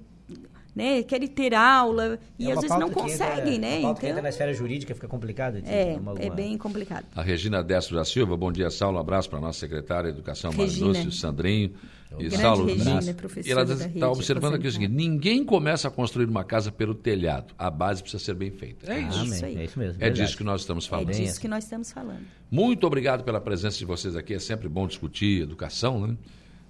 né, 0.78 1.02
querem 1.02 1.26
ter 1.26 1.54
aula 1.54 2.20
e 2.38 2.48
é 2.48 2.52
às 2.52 2.60
vezes 2.60 2.78
não 2.78 2.88
conseguem, 2.88 3.56
entra, 3.56 3.68
né? 3.68 3.78
Então 3.80 3.94
que 3.96 4.06
entra 4.06 4.22
na 4.22 4.28
esfera 4.28 4.54
jurídica 4.54 4.94
fica 4.94 5.08
complicado. 5.08 5.60
De, 5.60 5.68
é, 5.68 5.98
uma, 6.00 6.14
é 6.20 6.30
bem 6.30 6.56
complicado. 6.56 7.04
A 7.16 7.22
Regina 7.22 7.64
Destro 7.64 7.96
da 7.96 8.04
Silva, 8.04 8.36
bom 8.36 8.52
dia, 8.52 8.70
Saulo, 8.70 8.96
um 8.96 9.00
abraço 9.00 9.28
para 9.28 9.40
a 9.40 9.42
nossa 9.42 9.58
secretária 9.58 10.12
de 10.12 10.18
Educação, 10.18 10.52
Marilúcio, 10.52 11.10
Sandrinho. 11.10 11.72
E 12.16 12.30
Saulo, 12.30 12.64
Regina, 12.66 13.00
ela 13.46 13.62
está 13.64 14.10
observando 14.10 14.54
aqui 14.54 14.68
o 14.68 14.72
seguinte, 14.72 14.92
ninguém 14.92 15.44
começa 15.44 15.88
a 15.88 15.90
construir 15.90 16.26
uma 16.26 16.44
casa 16.44 16.70
pelo 16.70 16.94
telhado, 16.94 17.52
a 17.58 17.68
base 17.68 18.00
precisa 18.00 18.24
ser 18.24 18.34
bem 18.34 18.50
feita. 18.50 18.90
É 18.90 19.00
isso. 19.00 19.24
isso 19.24 19.44
é 19.44 19.64
isso 19.64 19.78
mesmo. 19.78 19.96
É 19.96 20.04
verdade. 20.04 20.22
disso 20.22 20.36
que 20.36 20.44
nós 20.44 20.60
estamos 20.60 20.86
falando. 20.86 21.10
É 21.10 21.12
disso 21.12 21.40
que 21.40 21.48
nós 21.48 21.64
estamos 21.64 21.90
falando. 21.90 22.22
Muito 22.50 22.86
obrigado 22.86 23.24
pela 23.24 23.40
presença 23.40 23.76
de 23.76 23.84
vocês 23.84 24.14
aqui, 24.14 24.32
é 24.32 24.38
sempre 24.38 24.68
bom 24.68 24.86
discutir 24.86 25.42
educação, 25.42 26.06
né? 26.06 26.16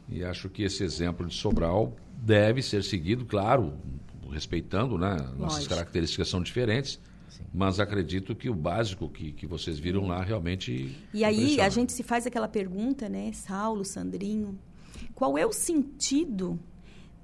E 0.08 0.24
acho 0.24 0.48
que 0.48 0.62
esse 0.62 0.82
exemplo 0.82 1.26
de 1.26 1.34
Sobral 1.34 1.94
deve 2.22 2.62
ser 2.62 2.82
seguido, 2.82 3.24
claro, 3.24 3.74
respeitando, 4.30 4.98
né? 4.98 5.16
Nossas 5.36 5.58
Lógico. 5.58 5.74
características 5.74 6.28
são 6.28 6.42
diferentes. 6.42 7.00
Sim. 7.28 7.44
Mas 7.52 7.78
acredito 7.78 8.34
que 8.34 8.48
o 8.48 8.54
básico 8.54 9.08
que, 9.08 9.32
que 9.32 9.46
vocês 9.46 9.78
viram 9.78 10.06
lá 10.06 10.22
realmente. 10.22 10.96
E 11.12 11.24
aí 11.24 11.60
a 11.60 11.68
gente 11.68 11.92
se 11.92 12.02
faz 12.02 12.26
aquela 12.26 12.48
pergunta, 12.48 13.08
né, 13.08 13.32
Saulo, 13.32 13.84
Sandrinho, 13.84 14.58
qual 15.14 15.36
é 15.36 15.46
o 15.46 15.52
sentido 15.52 16.58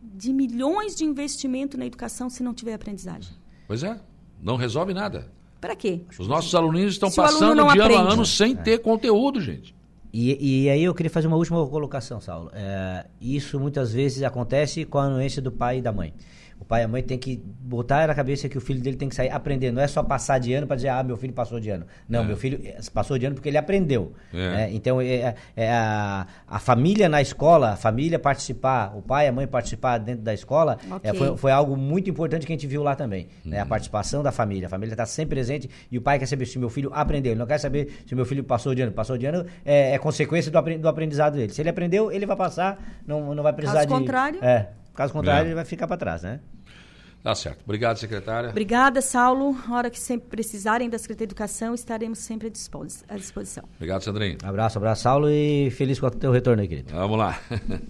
de 0.03 0.33
milhões 0.33 0.95
de 0.95 1.05
investimento 1.05 1.79
na 1.79 1.87
educação 1.87 2.29
se 2.29 2.43
não 2.43 2.53
tiver 2.53 2.75
aprendizagem? 2.75 3.35
Pois 3.67 3.83
é, 3.83 3.99
não 4.41 4.57
resolve 4.57 4.93
nada. 4.93 5.33
Para 5.61 5.75
quê? 5.75 6.03
Os 6.19 6.29
nossos 6.29 6.55
alunos 6.55 6.93
estão 6.93 7.09
se 7.09 7.17
passando 7.17 7.55
de 7.55 7.61
aprende. 7.61 7.95
ano 7.95 8.09
a 8.11 8.13
ano 8.13 8.27
sem 8.27 8.53
é. 8.53 8.57
ter 8.57 8.79
conteúdo, 8.81 9.41
gente. 9.41 9.74
E, 10.17 10.67
e, 10.67 10.71
aí 10.71 10.85
eu 10.85 10.95
queria 10.95 11.11
fazer 11.11 11.27
uma 11.27 11.37
última 11.37 11.67
colocação, 11.67 12.21
Saulo. 12.21 12.49
É, 12.55 13.05
isso 13.21 13.59
muitas 13.59 13.93
vezes 13.93 14.23
acontece 14.23 14.85
com 14.85 14.99
a 14.99 15.07
anuência 15.07 15.43
do 15.43 15.51
pai 15.51 15.79
e 15.79 15.83
da 15.83 15.91
mãe. 15.91 16.15
O 16.61 16.65
pai 16.65 16.83
e 16.83 16.85
a 16.85 16.89
mãe 16.89 17.03
tem 17.03 17.19
que 17.19 17.37
botar 17.61 18.07
na 18.07 18.15
cabeça 18.15 18.49
que 18.49 18.57
o 18.57 18.61
filho 18.61 18.81
dele 18.81 18.97
tem 18.97 19.09
que 19.09 19.15
sair 19.15 19.31
aprendendo. 19.31 19.75
Não 19.75 19.83
é 19.83 19.87
só 19.87 20.03
passar 20.03 20.39
de 20.39 20.53
ano 20.55 20.67
para 20.67 20.77
dizer, 20.77 20.89
ah, 20.89 21.03
meu 21.03 21.17
filho 21.17 21.33
passou 21.33 21.61
de 21.61 21.69
ano. 21.69 21.85
Não, 22.09 22.23
é. 22.23 22.25
meu 22.25 22.37
filho 22.37 22.59
eh, 22.65 22.79
passou 22.93 23.19
de 23.19 23.27
ano 23.27 23.35
porque 23.35 23.49
ele 23.49 23.59
aprendeu. 23.59 24.15
É. 24.33 24.37
Né? 24.37 24.71
Então, 24.73 25.01
é, 25.01 25.07
é, 25.07 25.35
é 25.57 25.73
a, 25.73 26.27
a, 26.49 26.59
família 26.59 27.09
na 27.09 27.21
escola, 27.21 27.73
a 27.73 27.77
família 27.77 28.19
participar, 28.19 28.97
o 28.97 29.03
pai 29.03 29.27
e 29.27 29.29
a 29.29 29.33
mãe 29.33 29.47
participar 29.47 29.99
dentro 29.99 30.23
da 30.23 30.33
escola, 30.33 30.79
é, 31.03 31.11
okay. 31.11 31.15
foi, 31.15 31.37
foi, 31.37 31.53
algo 31.53 31.77
muito 31.77 32.09
importante 32.09 32.47
que 32.47 32.53
a 32.53 32.57
gente 32.57 32.67
viu 32.67 32.83
lá 32.83 32.97
também. 32.97 33.29
Uhum. 33.45 33.51
Né? 33.51 33.59
A 33.59 33.63
uhum. 33.63 33.69
participação 33.69 34.23
da 34.23 34.33
família. 34.33 34.67
A 34.67 34.71
família 34.71 34.95
está 34.95 35.05
sempre 35.05 35.35
presente 35.37 35.69
e 35.91 35.99
o 35.99 36.03
pai 36.03 36.19
quer 36.19 36.27
saber 36.27 36.47
se 36.47 36.59
meu 36.59 36.71
filho 36.71 36.91
aprendeu. 36.95 37.33
Ele 37.33 37.39
não 37.39 37.47
quer 37.47 37.59
saber 37.59 38.03
se 38.07 38.15
meu 38.15 38.25
filho 38.25 38.43
passou 38.43 38.75
de 38.75 38.83
ano. 38.83 38.93
Passou 38.93 39.19
de 39.19 39.27
ano 39.27 39.45
é, 39.65 39.93
é 39.93 39.99
consequência 39.99 40.51
do, 40.51 40.79
do 40.79 40.89
aprendizado 40.89 41.35
dele. 41.35 41.53
Se 41.53 41.61
ele 41.61 41.69
aprendeu, 41.69 42.11
ele 42.11 42.25
vai 42.25 42.37
passar, 42.37 42.81
não, 43.07 43.35
não 43.35 43.43
vai 43.43 43.53
precisar 43.53 43.81
Caso 43.81 43.89
de... 43.89 43.93
contrário... 43.93 44.43
É, 44.43 44.69
caso 44.95 45.13
contrário, 45.13 45.49
ele 45.49 45.55
vai 45.55 45.65
ficar 45.65 45.87
para 45.87 45.97
trás, 45.97 46.23
né? 46.23 46.41
Tá 47.25 47.35
certo. 47.35 47.63
Obrigado, 47.65 47.97
secretária. 47.97 48.51
Obrigada, 48.51 49.01
Saulo. 49.01 49.57
A 49.67 49.75
hora 49.75 49.89
que 49.89 49.99
sempre 49.99 50.29
precisarem 50.29 50.91
da 50.91 50.99
Secretaria 50.99 51.27
de 51.27 51.33
Educação, 51.33 51.75
estaremos 51.75 52.19
sempre 52.19 52.49
à 52.49 53.17
disposição. 53.17 53.65
Obrigado, 53.77 54.03
Sandrinho. 54.03 54.37
Abraço, 54.43 54.77
abraço, 54.77 55.05
Saulo, 55.05 55.31
e 55.31 55.71
feliz 55.71 55.99
com 55.99 56.07
o 56.07 56.11
teu 56.11 56.31
retorno 56.31 56.61
aí, 56.61 56.69
querido. 56.69 56.93
Vamos 56.93 57.17
lá. 57.17 57.41